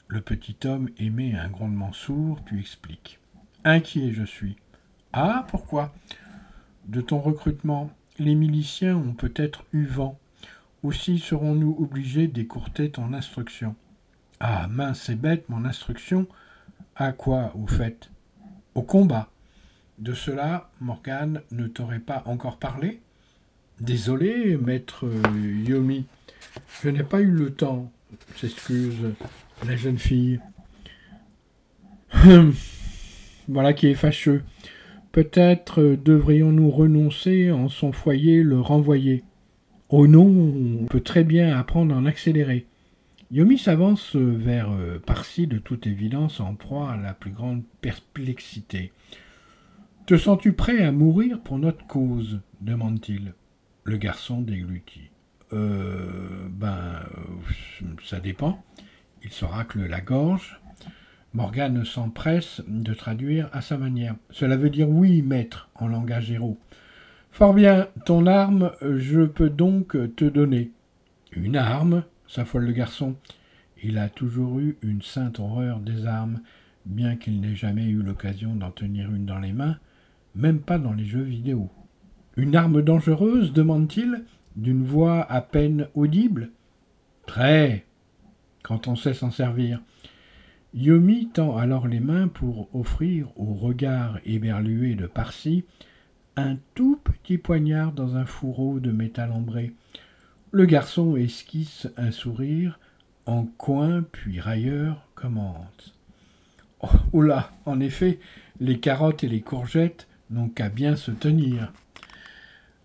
Le 0.06 0.20
petit 0.20 0.56
homme 0.64 0.90
émet 0.98 1.34
un 1.34 1.48
grondement 1.48 1.92
sourd, 1.92 2.40
puis 2.44 2.60
explique. 2.60 3.18
Inquiet 3.64 4.12
je 4.12 4.22
suis. 4.22 4.54
Ah, 5.12 5.44
pourquoi? 5.48 5.92
De 6.86 7.00
ton 7.00 7.18
recrutement. 7.18 7.90
Les 8.20 8.36
miliciens 8.36 8.96
ont 8.96 9.14
peut-être 9.14 9.64
eu 9.72 9.84
vent. 9.84 10.16
Aussi 10.84 11.18
serons-nous 11.18 11.74
obligés 11.80 12.28
d'écourter 12.28 12.92
ton 12.92 13.12
instruction. 13.12 13.74
Ah, 14.38 14.68
mince 14.68 15.08
et 15.08 15.16
bête, 15.16 15.48
mon 15.48 15.64
instruction? 15.64 16.28
À 16.94 17.10
quoi, 17.10 17.50
au 17.56 17.66
fait? 17.66 18.08
Au 18.76 18.82
combat. 18.82 19.30
De 19.98 20.12
cela, 20.12 20.70
Morgane 20.80 21.42
ne 21.52 21.66
t'aurait 21.66 22.00
pas 22.00 22.22
encore 22.26 22.58
parlé? 22.58 23.00
Désolé, 23.80 24.56
maître 24.56 25.06
Yomi, 25.66 26.04
je 26.82 26.88
n'ai 26.88 27.02
pas 27.02 27.20
eu 27.20 27.30
le 27.30 27.52
temps, 27.52 27.90
s'excuse 28.36 29.14
la 29.66 29.76
jeune 29.76 29.98
fille. 29.98 30.40
voilà 33.48 33.72
qui 33.72 33.88
est 33.88 33.94
fâcheux. 33.94 34.42
Peut-être 35.12 35.96
devrions-nous 36.04 36.70
renoncer 36.70 37.50
en 37.50 37.68
son 37.68 37.92
foyer, 37.92 38.42
le 38.42 38.60
renvoyer? 38.60 39.22
Oh 39.90 40.06
non, 40.08 40.26
on 40.26 40.86
peut 40.86 41.02
très 41.02 41.22
bien 41.22 41.56
apprendre 41.56 41.94
en 41.94 42.04
accéléré. 42.04 42.66
Yomi 43.30 43.58
s'avance 43.58 44.16
vers 44.16 44.70
euh, 44.72 44.98
Parsi 45.04 45.46
de 45.46 45.58
toute 45.58 45.86
évidence 45.86 46.40
en 46.40 46.54
proie 46.54 46.92
à 46.92 46.96
la 46.96 47.14
plus 47.14 47.30
grande 47.30 47.62
perplexité. 47.80 48.92
Te 50.06 50.18
sens-tu 50.18 50.52
prêt 50.52 50.84
à 50.84 50.92
mourir 50.92 51.40
pour 51.40 51.58
notre 51.58 51.86
cause 51.86 52.40
demande-t-il. 52.60 53.32
Le 53.84 53.96
garçon 53.96 54.42
déglutit. 54.42 55.10
Euh. 55.54 56.46
Ben. 56.50 57.00
Euh, 57.16 57.86
ça 58.04 58.20
dépend. 58.20 58.62
Il 59.22 59.30
se 59.30 59.46
racle 59.46 59.86
la 59.86 60.02
gorge. 60.02 60.60
Morgane 61.32 61.86
s'empresse 61.86 62.60
de 62.68 62.92
traduire 62.92 63.48
à 63.54 63.62
sa 63.62 63.78
manière. 63.78 64.14
Cela 64.28 64.58
veut 64.58 64.68
dire 64.68 64.90
oui, 64.90 65.22
maître, 65.22 65.70
en 65.74 65.88
langage 65.88 66.30
héros. 66.30 66.58
Fort 67.30 67.54
bien, 67.54 67.88
ton 68.04 68.26
arme, 68.26 68.72
je 68.82 69.22
peux 69.22 69.48
donc 69.48 69.96
te 70.16 70.26
donner. 70.26 70.70
Une 71.32 71.56
arme 71.56 72.04
s'affole 72.28 72.66
le 72.66 72.72
garçon. 72.72 73.16
Il 73.82 73.96
a 73.96 74.10
toujours 74.10 74.60
eu 74.60 74.76
une 74.82 75.00
sainte 75.00 75.40
horreur 75.40 75.80
des 75.80 76.04
armes, 76.04 76.42
bien 76.84 77.16
qu'il 77.16 77.40
n'ait 77.40 77.56
jamais 77.56 77.86
eu 77.86 78.02
l'occasion 78.02 78.54
d'en 78.54 78.70
tenir 78.70 79.10
une 79.10 79.24
dans 79.24 79.40
les 79.40 79.52
mains, 79.54 79.78
même 80.34 80.60
pas 80.60 80.78
dans 80.78 80.92
les 80.92 81.06
jeux 81.06 81.22
vidéo. 81.22 81.70
Une 82.36 82.56
arme 82.56 82.82
dangereuse 82.82 83.52
demande-t-il, 83.52 84.24
d'une 84.56 84.84
voix 84.84 85.22
à 85.30 85.40
peine 85.40 85.88
audible? 85.94 86.50
Très, 87.26 87.86
quand 88.62 88.88
on 88.88 88.96
sait 88.96 89.14
s'en 89.14 89.30
servir. 89.30 89.80
Yomi 90.74 91.28
tend 91.28 91.56
alors 91.56 91.86
les 91.86 92.00
mains 92.00 92.26
pour 92.26 92.74
offrir 92.74 93.28
au 93.36 93.54
regard 93.54 94.18
éberlué 94.24 94.96
de 94.96 95.06
Parsi 95.06 95.64
un 96.36 96.56
tout 96.74 96.98
petit 97.04 97.38
poignard 97.38 97.92
dans 97.92 98.16
un 98.16 98.26
fourreau 98.26 98.80
de 98.80 98.90
métal 98.90 99.30
ambré. 99.30 99.72
Le 100.50 100.66
garçon 100.66 101.16
esquisse 101.16 101.88
un 101.96 102.10
sourire, 102.10 102.80
en 103.26 103.44
coin 103.44 104.02
puis 104.02 104.40
railleur 104.40 105.06
commente. 105.14 105.94
Oh, 106.80 106.88
oh 107.12 107.22
là, 107.22 107.52
en 107.66 107.80
effet, 107.80 108.18
les 108.60 108.80
carottes 108.80 109.24
et 109.24 109.28
les 109.28 109.40
courgettes 109.40 110.08
qu'à 110.54 110.68
bien 110.68 110.96
se 110.96 111.10
tenir. 111.10 111.72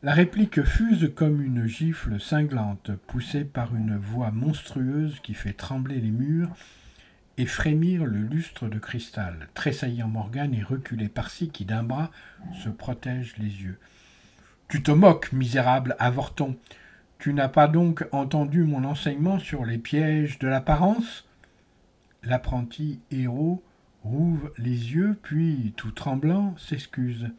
La 0.01 0.13
réplique 0.13 0.63
fuse 0.63 1.11
comme 1.13 1.41
une 1.41 1.67
gifle 1.67 2.19
cinglante, 2.21 2.91
poussée 3.07 3.43
par 3.43 3.75
une 3.75 3.97
voix 3.97 4.31
monstrueuse 4.31 5.19
qui 5.21 5.33
fait 5.33 5.53
trembler 5.53 5.99
les 5.99 6.11
murs 6.11 6.55
et 7.37 7.45
frémir 7.45 8.05
le 8.05 8.21
lustre 8.21 8.69
de 8.69 8.79
cristal, 8.79 9.49
tressaillant 9.53 10.07
Morgane 10.07 10.53
et 10.53 10.63
reculé 10.63 11.09
par-ci 11.09 11.49
qui 11.49 11.65
d'un 11.65 11.83
bras 11.83 12.11
se 12.53 12.69
protège 12.69 13.35
les 13.37 13.63
yeux. 13.63 13.77
Tu 14.69 14.83
te 14.83 14.91
moques, 14.91 15.33
misérable 15.33 15.95
avorton. 15.99 16.57
Tu 17.17 17.33
n'as 17.33 17.49
pas 17.49 17.67
donc 17.67 18.07
entendu 18.13 18.63
mon 18.63 18.85
enseignement 18.85 19.39
sur 19.39 19.65
les 19.65 19.77
pièges 19.77 20.39
de 20.39 20.47
l'apparence? 20.47 21.27
L'apprenti 22.23 23.01
héros 23.11 23.63
rouvre 24.09 24.51
les 24.57 24.93
yeux, 24.93 25.17
puis, 25.21 25.73
tout 25.77 25.91
tremblant, 25.91 26.57
s'excuse. 26.57 27.29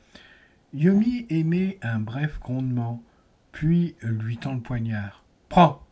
Yomi 0.72 1.26
émet 1.28 1.78
un 1.82 1.98
bref 1.98 2.38
grondement, 2.38 3.02
puis 3.50 3.96
lui 4.02 4.36
tend 4.36 4.54
le 4.54 4.60
poignard. 4.60 5.24
Prends 5.48 5.84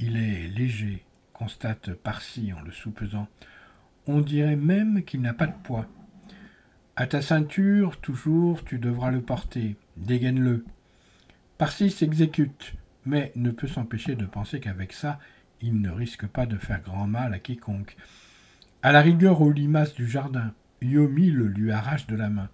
Il 0.00 0.16
est 0.16 0.48
léger, 0.48 1.04
constate 1.32 1.92
Parsi 1.94 2.52
en 2.52 2.60
le 2.60 2.72
soupesant. 2.72 3.28
On 4.06 4.20
dirait 4.20 4.56
même 4.56 5.04
qu'il 5.04 5.20
n'a 5.20 5.34
pas 5.34 5.46
de 5.46 5.56
poids. 5.62 5.86
À 6.96 7.06
ta 7.06 7.22
ceinture, 7.22 8.00
toujours, 8.00 8.64
tu 8.64 8.78
devras 8.78 9.12
le 9.12 9.22
porter. 9.22 9.76
Dégaine-le. 9.96 10.64
Parsi 11.56 11.90
s'exécute, 11.90 12.74
mais 13.04 13.30
ne 13.36 13.52
peut 13.52 13.68
s'empêcher 13.68 14.16
de 14.16 14.26
penser 14.26 14.58
qu'avec 14.58 14.92
ça, 14.92 15.20
il 15.60 15.80
ne 15.80 15.90
risque 15.90 16.26
pas 16.26 16.46
de 16.46 16.56
faire 16.56 16.80
grand 16.80 17.06
mal 17.06 17.32
à 17.32 17.38
quiconque. 17.38 17.96
À 18.80 18.92
la 18.92 19.00
rigueur 19.00 19.42
aux 19.42 19.50
limaces 19.50 19.94
du 19.94 20.08
jardin, 20.08 20.52
Yomi 20.82 21.32
le 21.32 21.48
lui 21.48 21.72
arrache 21.72 22.06
de 22.06 22.14
la 22.14 22.30
main. 22.30 22.48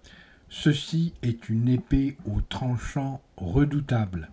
Ceci 0.49 1.13
est 1.21 1.49
une 1.49 1.69
épée 1.69 2.17
au 2.25 2.41
tranchant 2.41 3.21
redoutable. 3.37 4.29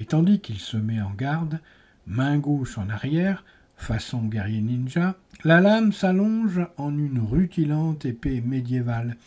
Et 0.00 0.06
tandis 0.06 0.40
qu'il 0.40 0.58
se 0.58 0.78
met 0.78 1.02
en 1.02 1.10
garde, 1.10 1.60
main 2.06 2.38
gauche 2.38 2.78
en 2.78 2.88
arrière, 2.88 3.44
façon 3.76 4.22
guerrier 4.22 4.62
ninja, 4.62 5.16
la 5.44 5.60
lame 5.60 5.92
s'allonge 5.92 6.62
en 6.78 6.96
une 6.96 7.20
rutilante 7.20 8.06
épée 8.06 8.40
médiévale. 8.40 9.18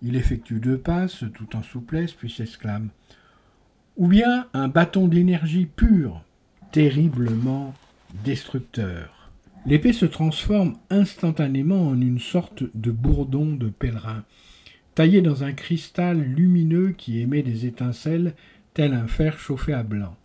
Il 0.00 0.14
effectue 0.14 0.60
deux 0.60 0.78
passes 0.78 1.24
tout 1.34 1.56
en 1.56 1.64
souplesse, 1.64 2.12
puis 2.12 2.30
s'exclame. 2.30 2.90
Ou 3.96 4.06
bien 4.06 4.46
un 4.54 4.68
bâton 4.68 5.08
d'énergie 5.08 5.66
pure, 5.66 6.22
terriblement 6.70 7.74
destructeur. 8.24 9.17
L'épée 9.66 9.92
se 9.92 10.06
transforme 10.06 10.76
instantanément 10.88 11.88
en 11.88 12.00
une 12.00 12.20
sorte 12.20 12.64
de 12.74 12.90
bourdon 12.90 13.54
de 13.54 13.68
pèlerin, 13.68 14.24
taillé 14.94 15.20
dans 15.20 15.44
un 15.44 15.52
cristal 15.52 16.20
lumineux 16.20 16.92
qui 16.92 17.20
émet 17.20 17.42
des 17.42 17.66
étincelles 17.66 18.34
tel 18.74 18.94
un 18.94 19.06
fer 19.06 19.38
chauffé 19.38 19.72
à 19.72 19.82
blanc. 19.82 20.16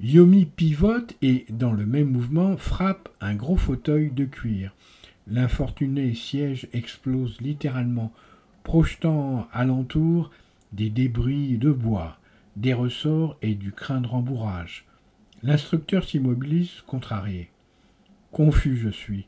Yomi 0.00 0.44
pivote 0.46 1.16
et, 1.22 1.44
dans 1.50 1.72
le 1.72 1.84
même 1.84 2.10
mouvement, 2.10 2.56
frappe 2.56 3.08
un 3.20 3.34
gros 3.34 3.56
fauteuil 3.56 4.10
de 4.10 4.24
cuir. 4.24 4.72
L'infortuné 5.26 6.14
siège 6.14 6.68
explose 6.72 7.40
littéralement, 7.40 8.12
projetant 8.62 9.48
alentour 9.52 10.30
des 10.72 10.88
débris 10.88 11.58
de 11.58 11.72
bois, 11.72 12.18
des 12.56 12.74
ressorts 12.74 13.36
et 13.42 13.54
du 13.54 13.72
crin 13.72 14.00
de 14.00 14.06
rembourrage. 14.06 14.86
L'instructeur 15.42 16.04
s'immobilise, 16.04 16.82
contrarié. 16.86 17.50
Confus 18.32 18.76
je 18.76 18.88
suis. 18.90 19.26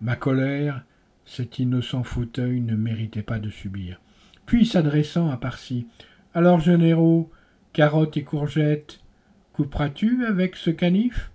Ma 0.00 0.16
colère, 0.16 0.84
cet 1.24 1.58
innocent 1.58 2.04
fauteuil 2.04 2.60
ne 2.60 2.76
méritait 2.76 3.22
pas 3.22 3.38
de 3.38 3.50
subir. 3.50 4.00
Puis, 4.46 4.64
s'adressant 4.66 5.30
à 5.30 5.36
Parsi, 5.36 5.86
Alors, 6.34 6.68
héros, 6.68 7.30
carottes 7.72 8.16
et 8.16 8.24
courgettes, 8.24 9.00
Couperas-tu 9.56 10.26
avec 10.26 10.54
ce 10.54 10.68
canif? 10.68 11.30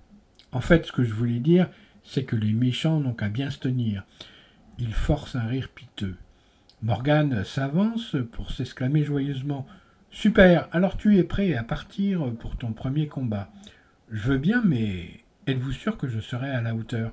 En 0.52 0.62
fait, 0.62 0.86
ce 0.86 0.92
que 0.92 1.04
je 1.04 1.12
voulais 1.12 1.40
dire, 1.40 1.72
c'est 2.04 2.24
que 2.24 2.36
les 2.36 2.54
méchants 2.54 3.00
n'ont 3.00 3.16
qu'à 3.16 3.30
bien 3.30 3.50
se 3.50 3.58
tenir. 3.58 4.04
Il 4.78 4.94
force 4.94 5.36
un 5.36 5.48
rire 5.48 5.70
piteux. 5.74 6.18
Morgane 6.84 7.44
s'avance 7.44 8.16
pour 8.32 8.52
s'exclamer 8.52 9.04
joyeusement. 9.04 9.66
Super, 10.12 10.68
alors 10.72 10.98
tu 10.98 11.18
es 11.18 11.24
prêt 11.24 11.56
à 11.56 11.64
partir 11.64 12.32
pour 12.36 12.58
ton 12.58 12.74
premier 12.74 13.08
combat. 13.08 13.50
Je 14.12 14.30
veux 14.30 14.38
bien, 14.38 14.62
mais 14.64 15.21
êtes-vous 15.52 15.74
sûr 15.74 15.98
que 15.98 16.08
je 16.08 16.20
serai 16.20 16.50
à 16.50 16.62
la 16.62 16.74
hauteur? 16.74 17.12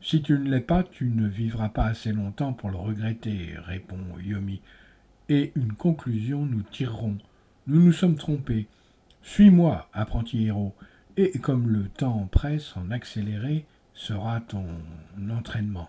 Si 0.00 0.20
tu 0.20 0.32
ne 0.32 0.50
l'es 0.50 0.60
pas, 0.60 0.82
tu 0.82 1.06
ne 1.06 1.28
vivras 1.28 1.68
pas 1.68 1.84
assez 1.84 2.12
longtemps 2.12 2.52
pour 2.52 2.70
le 2.70 2.76
regretter, 2.76 3.54
répond 3.56 3.98
Yomi. 4.20 4.60
Et 5.28 5.52
une 5.54 5.74
conclusion 5.74 6.44
nous 6.44 6.62
tirerons. 6.62 7.18
Nous 7.68 7.80
nous 7.80 7.92
sommes 7.92 8.16
trompés. 8.16 8.66
Suis-moi, 9.22 9.88
apprenti 9.92 10.46
héros, 10.46 10.74
et 11.16 11.38
comme 11.38 11.68
le 11.68 11.88
temps 11.88 12.28
presse 12.30 12.76
en 12.76 12.90
accéléré, 12.90 13.64
sera 13.94 14.40
ton 14.40 14.66
entraînement. 15.30 15.88